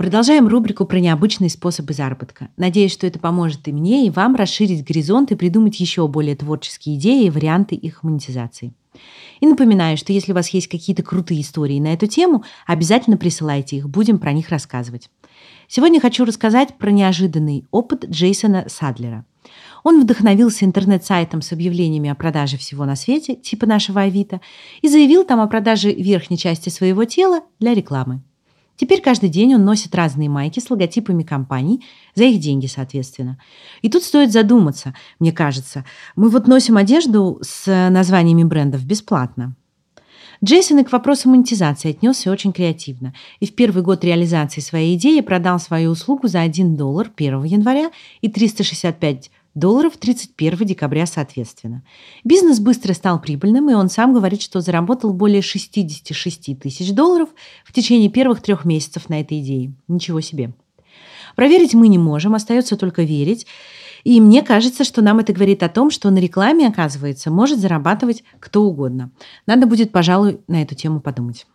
Продолжаем 0.00 0.48
рубрику 0.48 0.86
про 0.86 0.98
необычные 0.98 1.50
способы 1.50 1.92
заработка. 1.92 2.48
Надеюсь, 2.56 2.90
что 2.90 3.06
это 3.06 3.18
поможет 3.18 3.68
и 3.68 3.72
мне, 3.72 4.06
и 4.06 4.10
вам 4.10 4.34
расширить 4.34 4.82
горизонт 4.82 5.30
и 5.30 5.34
придумать 5.34 5.78
еще 5.78 6.08
более 6.08 6.34
творческие 6.36 6.96
идеи 6.96 7.26
и 7.26 7.30
варианты 7.30 7.74
их 7.74 8.02
монетизации. 8.02 8.72
И 9.40 9.46
напоминаю, 9.46 9.98
что 9.98 10.14
если 10.14 10.32
у 10.32 10.34
вас 10.34 10.48
есть 10.48 10.68
какие-то 10.68 11.02
крутые 11.02 11.42
истории 11.42 11.78
на 11.80 11.92
эту 11.92 12.06
тему, 12.06 12.44
обязательно 12.66 13.18
присылайте 13.18 13.76
их, 13.76 13.90
будем 13.90 14.18
про 14.18 14.32
них 14.32 14.48
рассказывать. 14.48 15.10
Сегодня 15.68 16.00
хочу 16.00 16.24
рассказать 16.24 16.78
про 16.78 16.90
неожиданный 16.90 17.66
опыт 17.70 18.06
Джейсона 18.06 18.64
Садлера. 18.68 19.26
Он 19.84 20.00
вдохновился 20.00 20.64
интернет-сайтом 20.64 21.42
с 21.42 21.52
объявлениями 21.52 22.08
о 22.08 22.14
продаже 22.14 22.56
всего 22.56 22.86
на 22.86 22.96
свете, 22.96 23.34
типа 23.34 23.66
нашего 23.66 24.00
Авито, 24.00 24.40
и 24.80 24.88
заявил 24.88 25.24
там 25.24 25.40
о 25.40 25.46
продаже 25.46 25.92
верхней 25.92 26.38
части 26.38 26.70
своего 26.70 27.04
тела 27.04 27.42
для 27.58 27.74
рекламы. 27.74 28.22
Теперь 28.80 29.02
каждый 29.02 29.28
день 29.28 29.54
он 29.54 29.66
носит 29.66 29.94
разные 29.94 30.30
майки 30.30 30.58
с 30.58 30.70
логотипами 30.70 31.22
компаний, 31.22 31.84
за 32.14 32.24
их 32.24 32.40
деньги, 32.40 32.64
соответственно. 32.64 33.38
И 33.82 33.90
тут 33.90 34.02
стоит 34.02 34.32
задуматься, 34.32 34.94
мне 35.18 35.32
кажется. 35.32 35.84
Мы 36.16 36.30
вот 36.30 36.46
носим 36.46 36.78
одежду 36.78 37.38
с 37.42 37.66
названиями 37.90 38.42
брендов 38.42 38.82
бесплатно. 38.86 39.54
Джейсон 40.42 40.78
и 40.78 40.84
к 40.84 40.92
вопросу 40.92 41.28
монетизации 41.28 41.90
отнесся 41.90 42.30
очень 42.30 42.54
креативно. 42.54 43.12
И 43.38 43.46
в 43.46 43.54
первый 43.54 43.82
год 43.82 44.02
реализации 44.02 44.62
своей 44.62 44.96
идеи 44.96 45.20
продал 45.20 45.60
свою 45.60 45.90
услугу 45.90 46.26
за 46.28 46.40
1 46.40 46.78
доллар 46.78 47.10
1 47.14 47.44
января 47.44 47.90
и 48.22 48.30
365 48.30 49.30
долларов 49.54 49.96
31 49.96 50.66
декабря 50.66 51.06
соответственно. 51.06 51.82
Бизнес 52.24 52.60
быстро 52.60 52.92
стал 52.92 53.20
прибыльным, 53.20 53.70
и 53.70 53.74
он 53.74 53.88
сам 53.88 54.14
говорит, 54.14 54.42
что 54.42 54.60
заработал 54.60 55.12
более 55.12 55.42
66 55.42 56.58
тысяч 56.58 56.92
долларов 56.92 57.28
в 57.64 57.72
течение 57.72 58.10
первых 58.10 58.42
трех 58.42 58.64
месяцев 58.64 59.08
на 59.08 59.20
этой 59.20 59.40
идее. 59.40 59.72
Ничего 59.88 60.20
себе. 60.20 60.52
Проверить 61.36 61.74
мы 61.74 61.88
не 61.88 61.98
можем, 61.98 62.34
остается 62.34 62.76
только 62.76 63.02
верить. 63.02 63.46
И 64.04 64.20
мне 64.20 64.42
кажется, 64.42 64.84
что 64.84 65.02
нам 65.02 65.18
это 65.18 65.32
говорит 65.32 65.62
о 65.62 65.68
том, 65.68 65.90
что 65.90 66.10
на 66.10 66.18
рекламе, 66.18 66.66
оказывается, 66.68 67.30
может 67.30 67.58
зарабатывать 67.58 68.24
кто 68.38 68.62
угодно. 68.62 69.10
Надо 69.46 69.66
будет, 69.66 69.92
пожалуй, 69.92 70.40
на 70.48 70.62
эту 70.62 70.74
тему 70.74 71.00
подумать. 71.00 71.46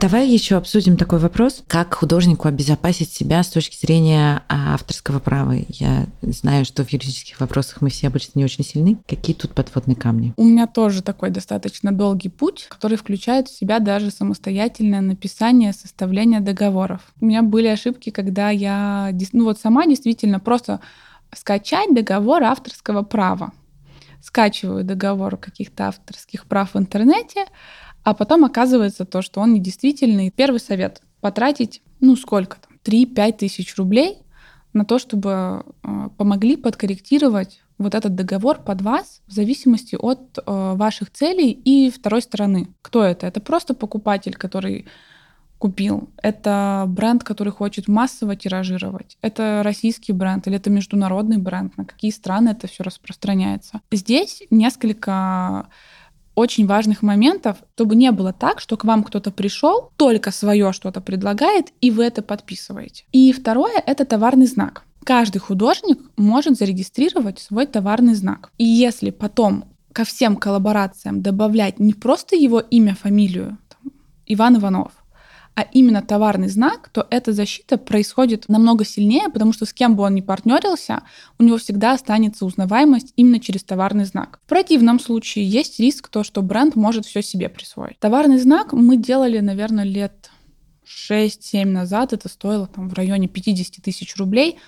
Давай 0.00 0.26
еще 0.26 0.56
обсудим 0.56 0.96
такой 0.96 1.18
вопрос, 1.18 1.62
как 1.66 1.92
художнику 1.92 2.48
обезопасить 2.48 3.12
себя 3.12 3.42
с 3.42 3.48
точки 3.48 3.76
зрения 3.76 4.42
а, 4.48 4.72
авторского 4.72 5.18
права. 5.18 5.56
Я 5.68 6.06
знаю, 6.22 6.64
что 6.64 6.86
в 6.86 6.90
юридических 6.90 7.38
вопросах 7.38 7.82
мы 7.82 7.90
все 7.90 8.06
обычно 8.06 8.38
не 8.38 8.44
очень 8.46 8.64
сильны. 8.64 8.96
Какие 9.06 9.36
тут 9.36 9.52
подводные 9.52 9.96
камни? 9.96 10.32
У 10.38 10.44
меня 10.44 10.66
тоже 10.66 11.02
такой 11.02 11.28
достаточно 11.28 11.92
долгий 11.92 12.30
путь, 12.30 12.66
который 12.70 12.96
включает 12.96 13.48
в 13.48 13.58
себя 13.58 13.78
даже 13.78 14.10
самостоятельное 14.10 15.02
написание, 15.02 15.74
составление 15.74 16.40
договоров. 16.40 17.02
У 17.20 17.26
меня 17.26 17.42
были 17.42 17.66
ошибки, 17.66 18.08
когда 18.08 18.48
я 18.48 19.14
ну 19.34 19.44
вот 19.44 19.60
сама 19.60 19.84
действительно 19.86 20.40
просто 20.40 20.80
скачать 21.30 21.94
договор 21.94 22.42
авторского 22.42 23.02
права. 23.02 23.52
Скачиваю 24.22 24.82
договор 24.82 25.36
каких-то 25.36 25.88
авторских 25.88 26.46
прав 26.46 26.72
в 26.72 26.78
интернете, 26.78 27.44
а 28.02 28.14
потом 28.14 28.44
оказывается 28.44 29.04
то, 29.04 29.22
что 29.22 29.40
он 29.40 29.54
недействительный. 29.54 30.30
Первый 30.30 30.60
совет— 30.60 31.02
потратить, 31.20 31.82
ну 32.00 32.16
сколько 32.16 32.58
там, 32.60 32.78
3-5 32.84 33.38
тысяч 33.38 33.76
рублей 33.76 34.18
на 34.72 34.84
то, 34.84 34.98
чтобы 34.98 35.64
э, 35.82 36.08
помогли 36.16 36.56
подкорректировать 36.56 37.60
вот 37.78 37.94
этот 37.94 38.14
договор 38.14 38.58
под 38.58 38.82
вас 38.82 39.22
в 39.26 39.32
зависимости 39.32 39.96
от 39.96 40.38
э, 40.38 40.42
ваших 40.46 41.10
целей 41.10 41.50
и 41.50 41.90
второй 41.90 42.22
стороны. 42.22 42.68
Кто 42.82 43.02
это? 43.02 43.26
Это 43.26 43.40
просто 43.40 43.74
покупатель, 43.74 44.34
который 44.34 44.86
купил. 45.58 46.08
Это 46.22 46.84
бренд, 46.88 47.22
который 47.22 47.52
хочет 47.52 47.86
массово 47.86 48.34
тиражировать. 48.34 49.18
Это 49.20 49.60
российский 49.62 50.12
бренд 50.12 50.46
или 50.46 50.56
это 50.56 50.70
международный 50.70 51.36
бренд. 51.36 51.76
На 51.76 51.84
какие 51.84 52.10
страны 52.10 52.50
это 52.50 52.66
все 52.66 52.82
распространяется. 52.82 53.80
Здесь 53.90 54.42
несколько 54.50 55.68
очень 56.40 56.66
важных 56.66 57.02
моментов, 57.02 57.58
чтобы 57.74 57.94
не 57.94 58.10
было 58.10 58.32
так, 58.32 58.60
что 58.60 58.76
к 58.76 58.84
вам 58.84 59.04
кто-то 59.04 59.30
пришел, 59.30 59.90
только 59.96 60.30
свое 60.30 60.72
что-то 60.72 61.00
предлагает, 61.00 61.68
и 61.80 61.90
вы 61.90 62.04
это 62.04 62.22
подписываете. 62.22 63.04
И 63.12 63.32
второе— 63.32 63.82
это 63.86 64.04
товарный 64.04 64.46
знак. 64.46 64.84
Каждый 65.04 65.38
художник 65.38 65.98
может 66.16 66.58
зарегистрировать 66.58 67.38
свой 67.38 67.66
товарный 67.66 68.14
знак. 68.14 68.50
И 68.58 68.64
если 68.64 69.10
потом 69.10 69.64
ко 69.92 70.04
всем 70.04 70.36
коллаборациям 70.36 71.22
добавлять 71.22 71.78
не 71.78 71.94
просто 71.94 72.36
его 72.36 72.60
имя, 72.60 72.94
фамилию, 72.94 73.58
там, 73.68 73.92
Иван 74.26 74.56
Иванов, 74.58 74.92
а 75.60 75.66
именно 75.72 76.00
товарный 76.00 76.48
знак, 76.48 76.88
то 76.88 77.06
эта 77.10 77.34
защита 77.34 77.76
происходит 77.76 78.48
намного 78.48 78.86
сильнее, 78.86 79.28
потому 79.28 79.52
что 79.52 79.66
с 79.66 79.74
кем 79.74 79.94
бы 79.94 80.04
он 80.04 80.14
ни 80.14 80.22
партнерился, 80.22 81.02
у 81.38 81.42
него 81.42 81.58
всегда 81.58 81.92
останется 81.92 82.46
узнаваемость 82.46 83.12
именно 83.16 83.40
через 83.40 83.62
товарный 83.62 84.06
знак. 84.06 84.40
В 84.46 84.48
противном 84.48 84.98
случае 84.98 85.46
есть 85.46 85.78
риск 85.78 86.08
то, 86.08 86.24
что 86.24 86.40
бренд 86.40 86.76
может 86.76 87.04
все 87.04 87.20
себе 87.20 87.50
присвоить. 87.50 87.98
Товарный 87.98 88.38
знак 88.38 88.72
мы 88.72 88.96
делали, 88.96 89.40
наверное, 89.40 89.84
лет 89.84 90.30
6-7 90.86 91.66
назад. 91.66 92.14
Это 92.14 92.30
стоило 92.30 92.66
там 92.66 92.88
в 92.88 92.94
районе 92.94 93.28
50 93.28 93.84
тысяч 93.84 94.16
рублей. 94.16 94.58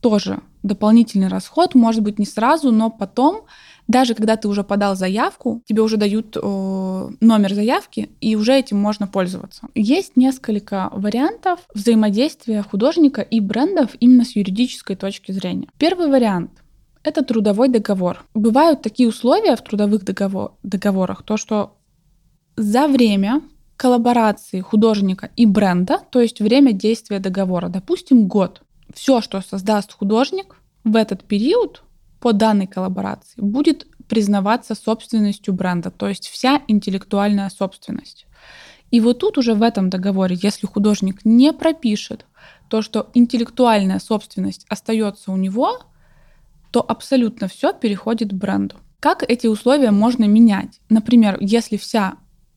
Тоже 0.00 0.40
дополнительный 0.62 1.28
расход, 1.28 1.74
может 1.74 2.02
быть, 2.02 2.18
не 2.18 2.26
сразу, 2.26 2.70
но 2.70 2.90
потом 2.90 3.46
даже 3.90 4.14
когда 4.14 4.36
ты 4.36 4.46
уже 4.46 4.62
подал 4.62 4.94
заявку, 4.94 5.62
тебе 5.66 5.82
уже 5.82 5.96
дают 5.96 6.36
э, 6.36 7.08
номер 7.20 7.54
заявки, 7.54 8.08
и 8.20 8.36
уже 8.36 8.54
этим 8.54 8.78
можно 8.78 9.08
пользоваться. 9.08 9.66
Есть 9.74 10.16
несколько 10.16 10.90
вариантов 10.92 11.58
взаимодействия 11.74 12.62
художника 12.62 13.20
и 13.20 13.40
брендов 13.40 13.90
именно 13.98 14.24
с 14.24 14.36
юридической 14.36 14.94
точки 14.94 15.32
зрения. 15.32 15.66
Первый 15.76 16.06
вариант— 16.06 16.52
это 17.02 17.24
трудовой 17.24 17.68
договор. 17.68 18.24
Бывают 18.32 18.80
такие 18.80 19.08
условия 19.08 19.56
в 19.56 19.64
трудовых 19.64 20.04
договор, 20.04 20.52
договорах, 20.62 21.24
то 21.24 21.36
что 21.36 21.76
за 22.56 22.86
время 22.86 23.42
коллаборации 23.76 24.60
художника 24.60 25.30
и 25.34 25.46
бренда, 25.46 25.98
то 26.12 26.20
есть 26.20 26.40
время 26.40 26.72
действия 26.72 27.18
договора, 27.18 27.68
допустим, 27.68 28.28
год, 28.28 28.62
все, 28.94 29.20
что 29.20 29.40
создаст 29.40 29.92
художник 29.92 30.56
в 30.84 30.96
этот 30.96 31.24
период, 31.24 31.82
по 32.20 32.32
данной 32.32 32.66
коллаборации 32.66 33.40
будет 33.40 33.86
признаваться 34.06 34.74
собственностью 34.74 35.54
бренда, 35.54 35.90
то 35.90 36.08
есть 36.08 36.28
вся 36.28 36.62
интеллектуальная 36.68 37.48
собственность. 37.48 38.26
И 38.90 39.00
вот 39.00 39.20
тут 39.20 39.38
уже 39.38 39.54
в 39.54 39.62
этом 39.62 39.88
договоре, 39.88 40.36
если 40.40 40.66
художник 40.66 41.24
не 41.24 41.52
пропишет 41.52 42.26
то, 42.68 42.82
что 42.82 43.10
интеллектуальная 43.14 44.00
собственность 44.00 44.66
остается 44.68 45.30
у 45.32 45.36
него, 45.36 45.78
то 46.72 46.84
абсолютно 46.86 47.48
все 47.48 47.72
переходит 47.72 48.32
бренду. 48.32 48.76
Как 49.00 49.22
эти 49.28 49.46
условия 49.46 49.90
можно 49.90 50.24
менять? 50.24 50.80
Например, 50.88 51.38
если 51.40 51.76
вся 51.76 52.16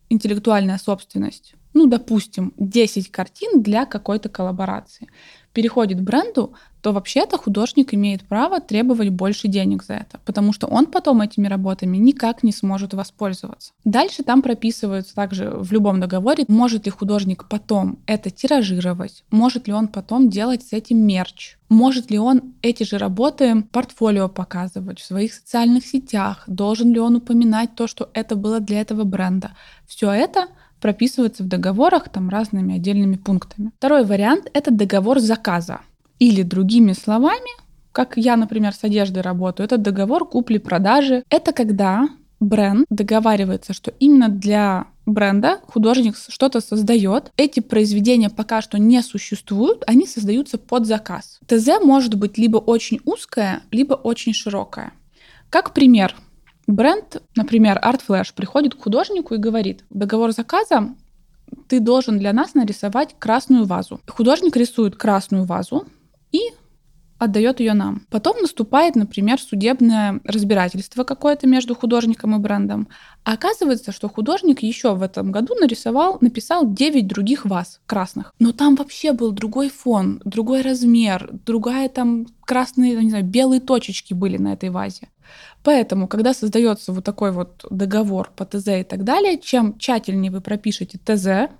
интеллектуальная 0.10 0.78
собственность, 0.78 1.56
ну, 1.74 1.88
допустим, 1.88 2.54
10 2.58 3.12
картин 3.12 3.62
для 3.62 3.86
какой-то 3.86 4.30
коллаборации, 4.30 5.08
переходит 5.54 6.02
бренду, 6.02 6.54
то 6.82 6.92
вообще-то 6.92 7.38
художник 7.38 7.94
имеет 7.94 8.28
право 8.28 8.60
требовать 8.60 9.10
больше 9.10 9.48
денег 9.48 9.84
за 9.84 9.94
это, 9.94 10.20
потому 10.26 10.52
что 10.52 10.68
он 10.68 10.88
потом 10.88 11.22
этими 11.22 11.48
работами 11.48 11.96
никак 11.96 12.44
не 12.44 12.52
сможет 12.52 12.94
воспользоваться. 12.94 13.72
Дальше 13.86 14.24
там 14.24 14.42
прописываются 14.42 15.16
также 15.16 15.50
в 15.50 15.72
любом 15.72 16.02
договоре, 16.02 16.44
может 16.50 16.86
ли 16.86 16.92
художник 16.92 17.46
потом 17.48 18.00
это 18.06 18.32
тиражировать, 18.32 19.24
может 19.32 19.68
ли 19.68 19.74
он 19.74 19.88
потом 19.88 20.30
делать 20.30 20.64
с 20.64 20.74
этим 20.74 20.98
мерч, 21.06 21.58
может 21.70 22.12
ли 22.12 22.20
он 22.20 22.54
эти 22.62 22.84
же 22.84 22.98
работы 22.98 23.64
портфолио 23.72 24.28
показывать 24.28 25.00
в 25.00 25.06
своих 25.06 25.34
социальных 25.34 25.86
сетях, 25.86 26.44
должен 26.48 26.92
ли 26.92 27.00
он 27.00 27.16
упоминать 27.16 27.76
то, 27.76 27.88
что 27.88 28.10
это 28.14 28.36
было 28.36 28.60
для 28.60 28.82
этого 28.82 29.06
бренда. 29.06 29.56
Все 29.88 30.12
это 30.12 30.48
прописывается 30.84 31.44
в 31.44 31.48
договорах 31.48 32.10
там 32.10 32.28
разными 32.28 32.76
отдельными 32.76 33.16
пунктами. 33.16 33.72
Второй 33.78 34.04
вариант— 34.04 34.52
это 34.54 34.70
договор 34.70 35.20
заказа. 35.20 35.80
Или 36.20 36.42
другими 36.44 36.92
словами, 36.92 37.52
как 37.94 38.18
я, 38.18 38.36
например, 38.36 38.74
с 38.74 38.84
одеждой 38.84 39.22
работаю, 39.22 39.64
это 39.66 39.78
договор 39.78 40.28
купли-продажи. 40.28 41.24
Это 41.30 41.54
когда 41.54 42.10
бренд 42.42 42.86
договаривается, 42.90 43.72
что 43.72 43.94
именно 44.00 44.28
для 44.28 44.88
бренда 45.06 45.62
художник 45.68 46.18
что-то 46.18 46.60
создает. 46.60 47.32
Эти 47.38 47.62
произведения 47.62 48.30
пока 48.30 48.62
что 48.62 48.78
не 48.78 49.02
существуют, 49.02 49.86
они 49.88 50.06
создаются 50.06 50.58
под 50.58 50.86
заказ. 50.86 51.40
ТЗ 51.48 51.82
может 51.82 52.16
быть 52.16 52.38
либо 52.38 52.58
очень 52.58 53.00
узкое, 53.06 53.62
либо 53.72 53.94
очень 53.94 54.34
широкое. 54.34 54.92
Как 55.50 55.74
пример, 55.74 56.14
Бренд, 56.68 57.22
например, 57.36 57.80
Art 57.84 58.02
Flash, 58.08 58.34
приходит 58.36 58.76
к 58.76 58.82
художнику 58.82 59.34
и 59.34 59.38
говорит, 59.38 59.84
договор 59.90 60.32
заказа 60.32 60.96
ты 61.68 61.80
должен 61.80 62.18
для 62.20 62.34
нас 62.34 62.56
нарисовать 62.56 63.16
красную 63.20 63.66
вазу. 63.66 64.00
Художник 64.08 64.56
рисует 64.56 64.96
красную 64.96 65.44
вазу 65.44 65.86
и 66.32 66.40
отдает 67.20 67.60
ее 67.60 67.74
нам. 67.74 68.06
Потом 68.10 68.38
наступает, 68.42 68.96
например, 68.96 69.40
судебное 69.40 70.20
разбирательство 70.26 71.04
какое-то 71.04 71.48
между 71.48 71.76
художником 71.76 72.36
и 72.36 72.40
брендом. 72.40 72.90
А 73.24 73.34
оказывается, 73.34 73.92
что 73.92 74.10
художник 74.10 74.62
еще 74.62 74.94
в 74.94 75.02
этом 75.02 75.32
году 75.32 75.56
нарисовал, 75.56 76.18
написал 76.22 76.70
9 76.70 77.08
других 77.08 77.46
ваз 77.46 77.80
красных. 77.86 78.34
Но 78.40 78.52
там 78.52 78.76
вообще 78.76 79.14
был 79.14 79.32
другой 79.32 79.70
фон, 79.70 80.22
другой 80.26 80.62
размер, 80.62 81.30
другая 81.46 81.88
там 81.88 82.26
красные, 82.42 82.96
не 82.98 83.10
знаю, 83.10 83.26
белые 83.26 83.62
точечки 83.62 84.14
были 84.14 84.38
на 84.38 84.54
этой 84.54 84.70
вазе. 84.70 85.08
Поэтому, 85.64 86.08
когда 86.08 86.34
создается 86.34 86.92
вот 86.92 87.04
такой 87.04 87.32
вот 87.32 87.66
договор 87.70 88.32
по 88.36 88.46
ТЗ 88.46 88.68
и 88.68 88.84
так 88.84 89.04
далее, 89.04 89.40
чем 89.40 89.78
тщательнее 89.78 90.32
вы 90.32 90.42
пропишете 90.42 91.00
ТЗ, 91.04 91.54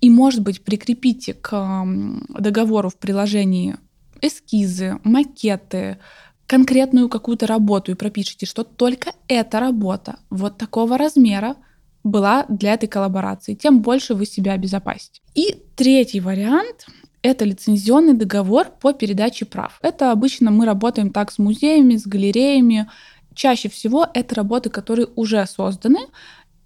и, 0.00 0.10
может 0.10 0.42
быть, 0.42 0.62
прикрепите 0.62 1.34
к 1.34 1.84
договору 2.28 2.88
в 2.88 2.96
приложении 2.96 3.76
эскизы, 4.20 4.98
макеты, 5.04 5.98
конкретную 6.46 7.08
какую-то 7.08 7.46
работу 7.46 7.92
и 7.92 7.94
пропишите, 7.94 8.46
что 8.46 8.64
только 8.64 9.12
эта 9.26 9.60
работа 9.60 10.18
вот 10.30 10.56
такого 10.56 10.96
размера 10.96 11.56
была 12.04 12.46
для 12.48 12.74
этой 12.74 12.88
коллаборации, 12.88 13.54
тем 13.54 13.82
больше 13.82 14.14
вы 14.14 14.24
себя 14.24 14.52
обезопасите. 14.52 15.20
И 15.34 15.62
третий 15.76 16.20
вариант— 16.20 16.86
это 17.22 17.44
лицензионный 17.44 18.14
договор 18.14 18.68
по 18.80 18.92
передаче 18.92 19.44
прав. 19.44 19.78
Это 19.82 20.12
обычно 20.12 20.50
мы 20.50 20.66
работаем 20.66 21.10
так 21.10 21.30
с 21.32 21.38
музеями, 21.38 21.96
с 21.96 22.06
галереями. 22.06 22.88
Чаще 23.34 23.68
всего 23.68 24.06
это 24.14 24.34
работы, 24.34 24.70
которые 24.70 25.08
уже 25.14 25.44
созданы, 25.46 26.00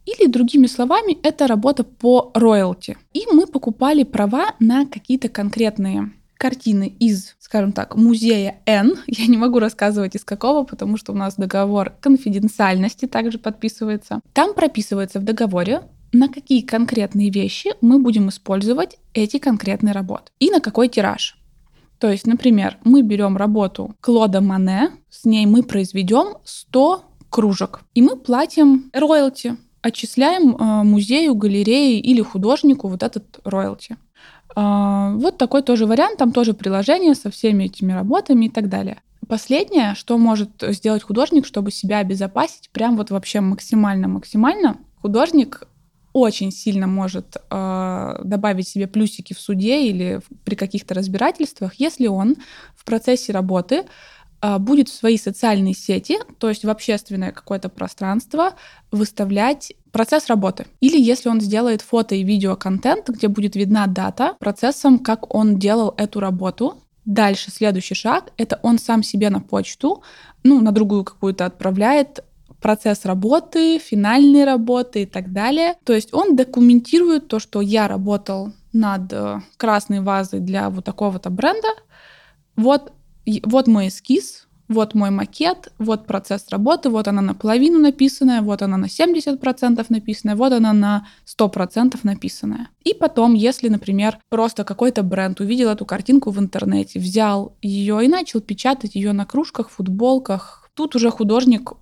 или, 0.04 0.26
другими 0.26 0.66
словами, 0.66 1.16
это 1.22 1.46
работа 1.46 1.84
по 1.84 2.32
роялти. 2.34 2.98
И 3.12 3.24
мы 3.32 3.46
покупали 3.46 4.02
права 4.02 4.54
на 4.58 4.84
какие-то 4.84 5.28
конкретные 5.28 6.10
картины 6.38 6.92
из, 6.98 7.36
скажем 7.38 7.70
так, 7.70 7.94
музея 7.94 8.60
Н. 8.66 8.96
Я 9.06 9.26
не 9.28 9.36
могу 9.36 9.60
рассказывать 9.60 10.16
из 10.16 10.24
какого, 10.24 10.64
потому 10.64 10.96
что 10.96 11.12
у 11.12 11.14
нас 11.14 11.36
договор 11.36 11.92
конфиденциальности 12.00 13.06
также 13.06 13.38
подписывается. 13.38 14.20
Там 14.32 14.54
прописывается 14.54 15.20
в 15.20 15.24
договоре, 15.24 15.82
на 16.12 16.28
какие 16.28 16.60
конкретные 16.60 17.30
вещи 17.30 17.70
мы 17.80 17.98
будем 17.98 18.28
использовать 18.28 18.98
эти 19.14 19.38
конкретные 19.38 19.92
работы 19.92 20.30
и 20.38 20.50
на 20.50 20.60
какой 20.60 20.88
тираж. 20.88 21.38
То 21.98 22.10
есть, 22.10 22.26
например, 22.26 22.78
мы 22.84 23.02
берем 23.02 23.36
работу 23.36 23.94
Клода 24.00 24.40
Мане, 24.40 24.90
с 25.08 25.24
ней 25.24 25.46
мы 25.46 25.62
произведем 25.62 26.38
100 26.44 27.04
кружек, 27.30 27.80
и 27.94 28.02
мы 28.02 28.16
платим 28.16 28.90
роялти 28.92 29.56
отчисляем 29.82 30.56
э, 30.56 30.84
музею, 30.84 31.34
галерее 31.34 31.98
или 31.98 32.22
художнику 32.22 32.88
вот 32.88 33.02
этот 33.02 33.40
роялти. 33.44 33.96
Э, 34.56 35.12
вот 35.16 35.38
такой 35.38 35.62
тоже 35.62 35.86
вариант, 35.86 36.18
там 36.18 36.32
тоже 36.32 36.54
приложение 36.54 37.14
со 37.14 37.30
всеми 37.30 37.64
этими 37.64 37.92
работами 37.92 38.46
и 38.46 38.48
так 38.48 38.68
далее. 38.68 39.02
Последнее, 39.28 39.94
что 39.94 40.18
может 40.18 40.50
сделать 40.60 41.02
художник, 41.02 41.46
чтобы 41.46 41.70
себя 41.70 41.98
обезопасить, 41.98 42.70
прям 42.70 42.96
вот 42.96 43.10
вообще 43.10 43.40
максимально-максимально, 43.40 44.78
художник 45.00 45.64
очень 46.12 46.50
сильно 46.50 46.86
может 46.86 47.36
э, 47.50 48.16
добавить 48.22 48.68
себе 48.68 48.86
плюсики 48.86 49.32
в 49.32 49.40
суде 49.40 49.86
или 49.86 50.20
при 50.44 50.54
каких-то 50.54 50.94
разбирательствах, 50.94 51.74
если 51.74 52.06
он 52.06 52.36
в 52.76 52.84
процессе 52.84 53.32
работы 53.32 53.84
э, 54.40 54.58
будет 54.58 54.88
в 54.88 54.94
свои 54.94 55.16
социальные 55.16 55.74
сети, 55.74 56.18
то 56.38 56.48
есть 56.48 56.64
в 56.64 56.70
общественное 56.70 57.32
какое-то 57.32 57.68
пространство, 57.68 58.54
выставлять 58.90 59.72
процесс 59.90 60.26
работы. 60.26 60.66
Или 60.80 61.00
если 61.00 61.28
он 61.28 61.40
сделает 61.40 61.82
фото 61.82 62.14
и 62.14 62.24
видео 62.24 62.56
контент, 62.56 63.08
где 63.08 63.28
будет 63.28 63.56
видна 63.56 63.86
дата 63.86 64.36
процессом, 64.38 64.98
как 64.98 65.34
он 65.34 65.58
делал 65.58 65.94
эту 65.96 66.20
работу. 66.20 66.78
Дальше 67.04 67.50
следующий 67.50 67.96
шаг— 67.96 68.30
это 68.36 68.60
он 68.62 68.78
сам 68.78 69.02
себе 69.02 69.28
на 69.28 69.40
почту, 69.40 70.04
ну, 70.44 70.60
на 70.60 70.70
другую 70.70 71.02
какую-то 71.02 71.46
отправляет 71.46 72.22
процесс 72.62 73.04
работы, 73.04 73.78
финальные 73.78 74.44
работы 74.44 75.02
и 75.02 75.06
так 75.06 75.32
далее. 75.32 75.74
То 75.84 75.92
есть 75.92 76.14
он 76.14 76.36
документирует 76.36 77.28
то, 77.28 77.38
что 77.38 77.60
я 77.60 77.88
работал 77.88 78.52
над 78.72 79.12
э, 79.12 79.40
красной 79.56 80.00
вазой 80.00 80.40
для 80.40 80.70
вот 80.70 80.84
такого-то 80.84 81.28
бренда. 81.28 81.68
Вот, 82.56 82.92
вот 83.44 83.66
мой 83.66 83.88
эскиз, 83.88 84.46
вот 84.68 84.94
мой 84.94 85.10
макет, 85.10 85.72
вот 85.78 86.06
процесс 86.06 86.46
работы, 86.50 86.88
вот 86.88 87.08
она 87.08 87.20
наполовину 87.20 87.78
написанная, 87.78 88.40
вот 88.40 88.62
она 88.62 88.76
на 88.76 88.86
70% 88.86 89.84
написанная, 89.88 90.36
вот 90.36 90.52
она 90.52 90.72
на 90.72 91.06
100% 91.26 91.98
написанная. 92.02 92.68
И 92.84 92.94
потом, 92.94 93.34
если, 93.34 93.68
например, 93.68 94.18
просто 94.28 94.64
какой-то 94.64 95.02
бренд 95.02 95.40
увидел 95.40 95.68
эту 95.68 95.84
картинку 95.84 96.30
в 96.30 96.38
интернете, 96.38 96.98
взял 96.98 97.56
ее 97.60 98.04
и 98.04 98.08
начал 98.08 98.40
печатать 98.40 98.94
ее 98.94 99.12
на 99.12 99.26
кружках, 99.26 99.70
футболках, 99.70 100.70
тут 100.74 100.96
уже 100.96 101.10
художник 101.10 101.72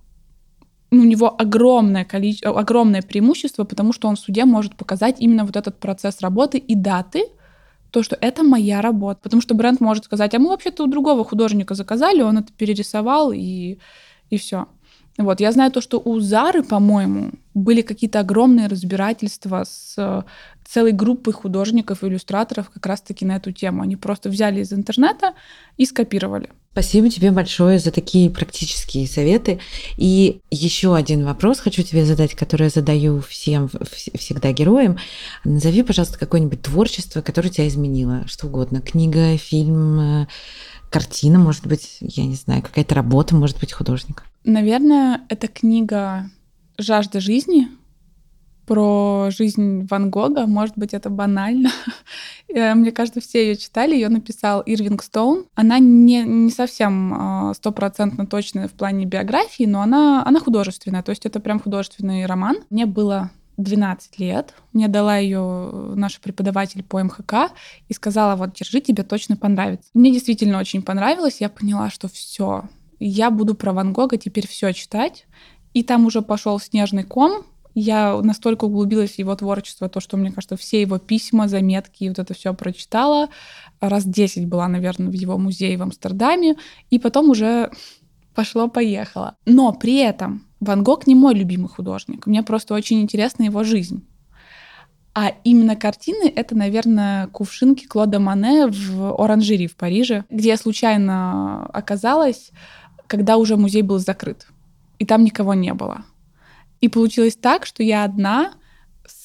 у 0.91 1.03
него 1.03 1.33
огромное 1.39 2.03
количество, 2.03 2.59
огромное 2.59 3.01
преимущество, 3.01 3.63
потому 3.63 3.93
что 3.93 4.09
он 4.09 4.15
в 4.15 4.19
суде 4.19 4.45
может 4.45 4.75
показать 4.75 5.17
именно 5.19 5.45
вот 5.45 5.55
этот 5.55 5.79
процесс 5.79 6.19
работы 6.21 6.57
и 6.57 6.75
даты, 6.75 7.25
то, 7.91 8.03
что 8.03 8.17
это 8.19 8.43
моя 8.43 8.81
работа. 8.81 9.19
Потому 9.23 9.41
что 9.41 9.55
бренд 9.55 9.79
может 9.79 10.05
сказать, 10.05 10.33
а 10.33 10.39
мы 10.39 10.49
вообще-то 10.49 10.83
у 10.83 10.87
другого 10.87 11.23
художника 11.23 11.75
заказали, 11.75 12.21
он 12.21 12.39
это 12.39 12.51
перерисовал, 12.53 13.31
и, 13.31 13.77
и 14.29 14.37
все. 14.37 14.67
Вот, 15.21 15.39
я 15.39 15.51
знаю 15.51 15.71
то, 15.71 15.81
что 15.81 16.01
у 16.03 16.19
Зары, 16.19 16.63
по-моему, 16.63 17.31
были 17.53 17.81
какие-то 17.81 18.19
огромные 18.19 18.67
разбирательства 18.67 19.63
с 19.65 19.95
э, 19.97 20.23
целой 20.65 20.91
группой 20.93 21.33
художников 21.33 22.03
и 22.03 22.07
иллюстраторов 22.07 22.69
как 22.69 22.85
раз-таки 22.85 23.25
на 23.25 23.35
эту 23.35 23.51
тему. 23.51 23.81
Они 23.81 23.95
просто 23.95 24.29
взяли 24.29 24.61
из 24.61 24.71
интернета 24.71 25.33
и 25.77 25.85
скопировали. 25.85 26.49
Спасибо 26.71 27.09
тебе 27.09 27.31
большое 27.31 27.79
за 27.79 27.91
такие 27.91 28.29
практические 28.29 29.05
советы. 29.05 29.59
И 29.97 30.39
еще 30.49 30.95
один 30.95 31.25
вопрос 31.25 31.59
хочу 31.59 31.83
тебе 31.83 32.05
задать, 32.05 32.33
который 32.33 32.63
я 32.63 32.69
задаю 32.69 33.19
всем 33.19 33.69
всегда 34.15 34.53
героям. 34.53 34.97
Назови, 35.43 35.83
пожалуйста, 35.83 36.17
какое-нибудь 36.17 36.61
творчество, 36.61 37.21
которое 37.21 37.49
тебя 37.49 37.67
изменило. 37.67 38.23
Что 38.27 38.47
угодно. 38.47 38.79
Книга, 38.79 39.37
фильм, 39.37 39.99
э, 39.99 40.27
картина, 40.91 41.39
может 41.39 41.65
быть, 41.65 41.97
я 42.01 42.25
не 42.25 42.35
знаю, 42.35 42.61
какая-то 42.61 42.93
работа, 42.93 43.35
может 43.35 43.59
быть, 43.59 43.71
художника. 43.71 44.23
Наверное, 44.43 45.21
это 45.29 45.47
книга 45.47 46.29
«Жажда 46.77 47.19
жизни» 47.19 47.69
про 48.67 49.29
жизнь 49.31 49.87
Ван 49.89 50.09
Гога. 50.11 50.45
Может 50.45 50.77
быть, 50.77 50.93
это 50.93 51.09
банально. 51.09 51.71
Э, 52.53 52.73
мне 52.75 52.91
кажется, 52.91 53.21
все 53.21 53.47
ее 53.47 53.55
читали. 53.55 53.95
Ее 53.95 54.09
написал 54.09 54.59
Ирвинг 54.59 55.03
Стоун. 55.03 55.45
Она 55.55 55.79
не, 55.79 56.21
не 56.23 56.51
совсем 56.51 57.13
а, 57.13 57.53
стопроцентно 57.53 58.27
точная 58.27 58.67
в 58.67 58.73
плане 58.73 59.05
биографии, 59.05 59.63
но 59.63 59.81
она, 59.81 60.21
она 60.25 60.41
художественная. 60.41 61.01
То 61.01 61.11
есть 61.11 61.25
это 61.25 61.39
прям 61.39 61.61
художественный 61.61 62.25
роман. 62.25 62.57
Мне 62.69 62.85
было 62.85 63.31
12 63.63 64.19
лет. 64.19 64.53
Мне 64.73 64.87
дала 64.87 65.17
ее 65.17 65.71
наша 65.95 66.19
преподаватель 66.19 66.83
по 66.83 67.01
МХК 67.01 67.51
и 67.87 67.93
сказала, 67.93 68.35
вот, 68.35 68.53
держи, 68.53 68.81
тебе 68.81 69.03
точно 69.03 69.37
понравится. 69.37 69.89
Мне 69.93 70.11
действительно 70.11 70.59
очень 70.59 70.81
понравилось. 70.81 71.41
Я 71.41 71.49
поняла, 71.49 71.89
что 71.89 72.07
все, 72.07 72.63
я 72.99 73.31
буду 73.31 73.55
про 73.55 73.73
Ван 73.73 73.93
Гога 73.93 74.17
теперь 74.17 74.47
все 74.47 74.73
читать. 74.73 75.25
И 75.73 75.83
там 75.83 76.05
уже 76.05 76.21
пошел 76.21 76.59
снежный 76.59 77.03
ком. 77.03 77.43
Я 77.73 78.19
настолько 78.21 78.65
углубилась 78.65 79.15
в 79.15 79.19
его 79.19 79.33
творчество, 79.35 79.87
то, 79.87 80.01
что, 80.01 80.17
мне 80.17 80.31
кажется, 80.31 80.57
все 80.57 80.81
его 80.81 80.97
письма, 80.97 81.47
заметки, 81.47 82.09
вот 82.09 82.19
это 82.19 82.33
все 82.33 82.53
прочитала. 82.53 83.29
Раз 83.79 84.03
10 84.03 84.47
была, 84.47 84.67
наверное, 84.67 85.09
в 85.09 85.13
его 85.13 85.37
музее 85.37 85.77
в 85.77 85.81
Амстердаме. 85.81 86.57
И 86.89 86.99
потом 86.99 87.29
уже 87.29 87.71
пошло-поехало. 88.33 89.35
Но 89.45 89.73
при 89.73 89.97
этом 89.97 90.47
Ван 90.59 90.83
Гог 90.83 91.07
не 91.07 91.15
мой 91.15 91.33
любимый 91.33 91.67
художник. 91.67 92.27
Мне 92.27 92.43
просто 92.43 92.73
очень 92.73 93.01
интересна 93.01 93.43
его 93.43 93.63
жизнь. 93.63 94.07
А 95.13 95.33
именно 95.43 95.75
картины— 95.75 96.31
это, 96.35 96.55
наверное, 96.55 97.27
кувшинки 97.27 97.85
Клода 97.85 98.19
Мане 98.19 98.67
в 98.67 99.21
Оранжери 99.21 99.67
в 99.67 99.75
Париже, 99.75 100.23
где 100.29 100.49
я 100.49 100.57
случайно 100.57 101.65
оказалась 101.65 102.51
когда 103.11 103.35
уже 103.35 103.57
музей 103.57 103.81
был 103.81 103.99
закрыт, 103.99 104.47
и 104.97 105.05
там 105.05 105.25
никого 105.25 105.53
не 105.53 105.73
было. 105.73 106.05
И 106.79 106.87
получилось 106.87 107.35
так, 107.35 107.65
что 107.65 107.83
я 107.83 108.05
одна 108.05 108.53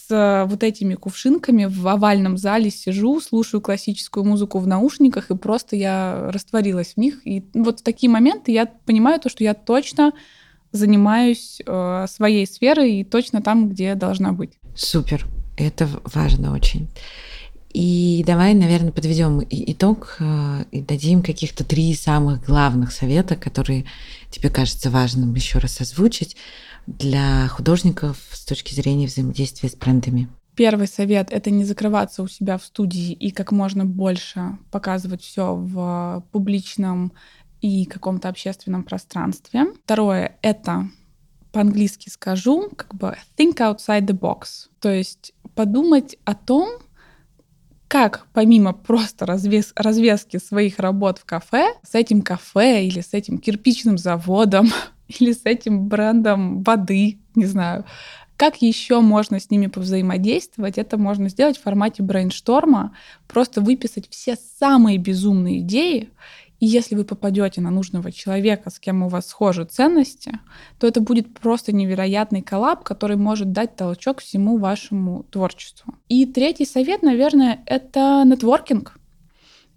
с 0.08 0.46
вот 0.48 0.62
этими 0.62 0.94
кувшинками 0.94 1.64
в 1.64 1.86
овальном 1.88 2.36
зале 2.36 2.70
сижу, 2.70 3.20
слушаю 3.20 3.60
классическую 3.60 4.24
музыку 4.24 4.58
в 4.58 4.66
наушниках, 4.66 5.30
и 5.30 5.36
просто 5.36 5.76
я 5.76 6.30
растворилась 6.32 6.94
в 6.94 6.96
них. 6.98 7.26
И 7.26 7.44
вот 7.54 7.80
в 7.80 7.82
такие 7.82 8.10
моменты 8.10 8.52
я 8.52 8.66
понимаю 8.66 9.20
то, 9.20 9.28
что 9.28 9.42
я 9.44 9.54
точно 9.54 10.12
занимаюсь 10.72 11.60
э, 11.64 12.06
своей 12.08 12.46
сферой 12.46 13.00
и 13.00 13.04
точно 13.04 13.42
там, 13.42 13.68
где 13.68 13.94
должна 13.94 14.32
быть. 14.32 14.58
Супер. 14.76 15.26
Это 15.56 15.88
важно 16.04 16.52
очень. 16.52 16.88
И 17.72 18.24
давай, 18.26 18.54
наверное, 18.54 18.92
подведем 18.92 19.42
итог 19.50 20.16
э, 20.20 20.64
и 20.70 20.80
дадим 20.80 21.22
каких-то 21.22 21.64
три 21.64 21.94
самых 21.94 22.44
главных 22.44 22.92
совета, 22.92 23.36
которые 23.36 23.84
тебе 24.30 24.50
кажется 24.50 24.90
важным 24.90 25.34
еще 25.34 25.58
раз 25.58 25.80
озвучить 25.80 26.36
для 26.86 27.48
художников 27.48 28.18
с 28.32 28.44
точки 28.44 28.74
зрения 28.74 29.06
взаимодействия 29.06 29.68
с 29.68 29.74
брендами. 29.74 30.28
Первый 30.54 30.86
совет— 30.86 31.28
это 31.30 31.50
не 31.50 31.64
закрываться 31.64 32.22
у 32.22 32.28
себя 32.28 32.56
в 32.56 32.64
студии 32.64 33.12
и 33.12 33.30
как 33.30 33.52
можно 33.52 33.84
больше 33.84 34.56
показывать 34.70 35.22
все 35.22 35.54
в 35.54 36.24
публичном 36.32 37.12
и 37.60 37.84
каком-то 37.84 38.28
общественном 38.28 38.84
пространстве. 38.84 39.66
Второе— 39.84 40.38
это 40.42 40.88
по-английски 41.52 42.08
скажу, 42.08 42.70
как 42.74 42.94
бы 42.94 43.16
think 43.36 43.56
outside 43.56 44.06
the 44.06 44.18
box, 44.18 44.68
то 44.80 44.90
есть 44.90 45.32
подумать 45.54 46.16
о 46.24 46.34
том, 46.34 46.68
как 47.88 48.26
помимо 48.32 48.72
просто 48.72 49.26
развес, 49.26 49.72
развески 49.76 50.38
своих 50.38 50.78
работ 50.78 51.18
в 51.18 51.24
кафе, 51.24 51.74
с 51.82 51.94
этим 51.94 52.22
кафе 52.22 52.84
или 52.84 53.00
с 53.00 53.14
этим 53.14 53.38
кирпичным 53.38 53.96
заводом 53.96 54.70
или 55.08 55.32
с 55.32 55.42
этим 55.44 55.88
брендом 55.88 56.62
воды, 56.62 57.18
не 57.34 57.46
знаю, 57.46 57.84
как 58.36 58.60
еще 58.60 59.00
можно 59.00 59.40
с 59.40 59.50
ними 59.50 59.66
повзаимодействовать? 59.66 60.76
Это 60.76 60.98
можно 60.98 61.30
сделать 61.30 61.56
в 61.56 61.62
формате 61.62 62.02
брейншторма, 62.02 62.94
просто 63.26 63.62
выписать 63.62 64.08
все 64.10 64.36
самые 64.58 64.98
безумные 64.98 65.60
идеи 65.60 66.10
и 66.58 66.66
если 66.66 66.94
вы 66.94 67.04
попадете 67.04 67.60
на 67.60 67.70
нужного 67.70 68.10
человека, 68.10 68.70
с 68.70 68.78
кем 68.78 69.02
у 69.02 69.08
вас 69.08 69.26
схожи 69.26 69.64
ценности, 69.64 70.38
то 70.78 70.86
это 70.86 71.00
будет 71.00 71.34
просто 71.34 71.72
невероятный 71.72 72.42
коллаб, 72.42 72.82
который 72.82 73.16
может 73.16 73.52
дать 73.52 73.76
толчок 73.76 74.20
всему 74.20 74.56
вашему 74.56 75.24
творчеству. 75.24 75.94
И 76.08 76.24
третий 76.24 76.64
совет, 76.64 77.02
наверное, 77.02 77.62
это 77.66 78.22
нетворкинг. 78.24 78.98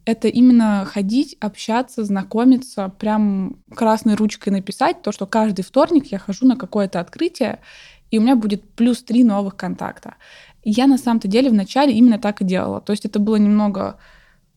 Это 0.10 0.28
именно 0.28 0.86
ходить, 0.86 1.38
общаться, 1.40 2.04
знакомиться, 2.04 2.90
прям 2.98 3.58
красной 3.76 4.16
ручкой 4.16 4.50
написать 4.50 5.04
то, 5.04 5.12
что 5.12 5.28
каждый 5.28 5.62
вторник 5.62 6.08
я 6.08 6.18
хожу 6.18 6.48
на 6.48 6.56
какое-то 6.56 7.00
открытие, 7.00 7.60
и 8.10 8.18
у 8.18 8.22
меня 8.22 8.36
будет 8.36 8.68
плюс 8.72 9.04
три 9.04 9.24
новых 9.24 9.56
контакта. 9.56 10.16
Я 10.64 10.88
на 10.88 10.98
самом-то 10.98 11.28
деле 11.28 11.52
вначале 11.52 11.94
именно 11.94 12.18
так 12.18 12.42
и 12.42 12.44
делала. 12.44 12.82
То 12.82 12.92
есть 12.92 13.06
это 13.06 13.20
было 13.20 13.36
немного 13.36 14.00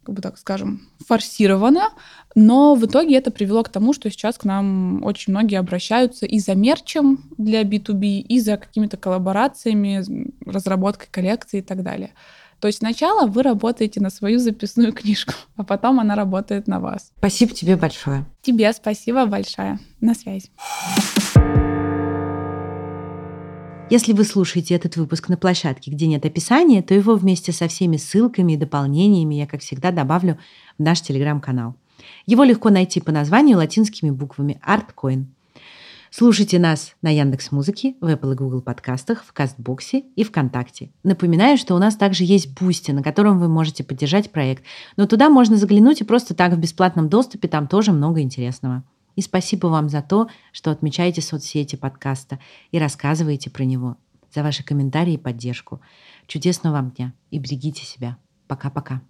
как 0.05 0.15
бы 0.15 0.23
так 0.23 0.39
скажем, 0.39 0.81
форсировано, 1.07 1.91
но 2.35 2.75
в 2.75 2.87
итоге 2.87 3.17
это 3.17 3.31
привело 3.31 3.63
к 3.63 3.69
тому, 3.69 3.93
что 3.93 4.11
сейчас 4.11 4.37
к 4.37 4.45
нам 4.45 5.05
очень 5.05 5.33
многие 5.33 5.59
обращаются 5.61 6.27
и 6.27 6.41
за 6.41 6.55
мерчем 6.55 7.31
для 7.39 7.63
B2B, 7.63 8.19
и 8.21 8.41
за 8.41 8.57
какими-то 8.57 8.97
коллаборациями, 8.97 10.03
разработкой 10.45 11.09
коллекции 11.11 11.59
и 11.59 11.63
так 11.63 11.83
далее. 11.85 12.11
То 12.63 12.69
есть 12.69 12.79
сначала 12.79 13.27
вы 13.27 13.43
работаете 13.43 14.01
на 14.01 14.09
свою 14.09 14.39
записную 14.39 14.93
книжку, 14.95 15.35
а 15.57 15.65
потом 15.65 15.99
она 15.99 16.15
работает 16.15 16.69
на 16.69 16.79
вас. 16.79 17.11
Спасибо 17.19 17.53
тебе 17.53 17.75
большое. 17.75 18.25
Тебе 18.41 18.73
спасибо 18.73 19.27
большое. 19.27 19.81
На 20.01 20.15
связи. 20.15 20.49
Если 23.91 24.13
вы 24.13 24.23
слушаете 24.23 24.77
этот 24.77 24.97
выпуск 24.97 25.29
на 25.29 25.37
площадке, 25.37 25.91
где 25.91 26.07
нет 26.07 26.25
описания, 26.25 26.83
то 26.83 26.95
его 26.95 27.17
вместе 27.17 27.51
со 27.51 27.67
всеми 27.67 27.97
ссылками 27.97 28.53
и 28.53 28.57
дополнениями 28.57 29.35
я, 29.35 29.49
как 29.49 29.61
всегда, 29.61 29.91
добавлю 29.91 30.39
в 30.79 30.83
наш 30.83 31.01
телеграм-канал. 31.01 31.75
Его 32.27 32.45
легко 32.45 32.71
найти 32.71 33.01
по 33.01 33.11
названию 33.11 33.57
латинскими 33.57 34.11
буквами 34.11 34.61
ArtCoin. 34.65 35.25
Слушайте 36.15 36.59
нас 36.59 36.95
на 37.01 37.09
Яндекс 37.09 37.53
Музыке, 37.53 37.95
в 38.03 38.07
Apple 38.07 38.35
и 38.35 38.37
Google 38.37 38.61
подкастах, 38.61 39.25
в 39.25 39.33
Castbox 39.33 39.92
е 39.92 40.01
и 40.15 40.25
ВКонтакте. 40.25 40.91
Напоминаю, 41.03 41.57
что 41.57 41.75
у 41.75 41.79
нас 41.79 41.97
также 41.97 42.25
есть 42.25 42.55
Boosty, 42.61 42.91
на 42.91 43.03
котором 43.03 43.39
вы 43.39 43.49
можете 43.49 43.83
поддержать 43.83 44.31
проект. 44.31 44.63
Но 44.99 45.07
туда 45.07 45.31
можно 45.31 45.57
заглянуть 45.57 46.03
и 46.03 46.05
просто 46.05 46.35
так 46.35 46.53
в 46.53 46.59
бесплатном 46.59 47.09
доступе, 47.09 47.49
там 47.49 47.67
тоже 47.67 47.93
много 47.93 48.21
интересного. 48.21 48.85
И 49.17 49.23
спасибо 49.23 49.69
вам 49.69 49.89
за 49.89 50.03
то, 50.03 50.29
что 50.53 50.71
отмечаете 50.71 51.23
соцсети 51.23 51.77
подкаста 51.77 52.39
и 52.73 52.79
рассказываете 52.79 53.49
про 53.49 53.65
него, 53.65 53.97
за 54.35 54.43
ваши 54.43 54.63
комментарии 54.63 55.15
и 55.15 55.19
поддержку. 55.19 55.81
Чудесного 56.27 56.75
вам 56.75 56.91
дня 56.91 57.15
и 57.31 57.39
берегите 57.39 57.87
себя. 57.87 58.19
Пока-пока. 58.49 59.01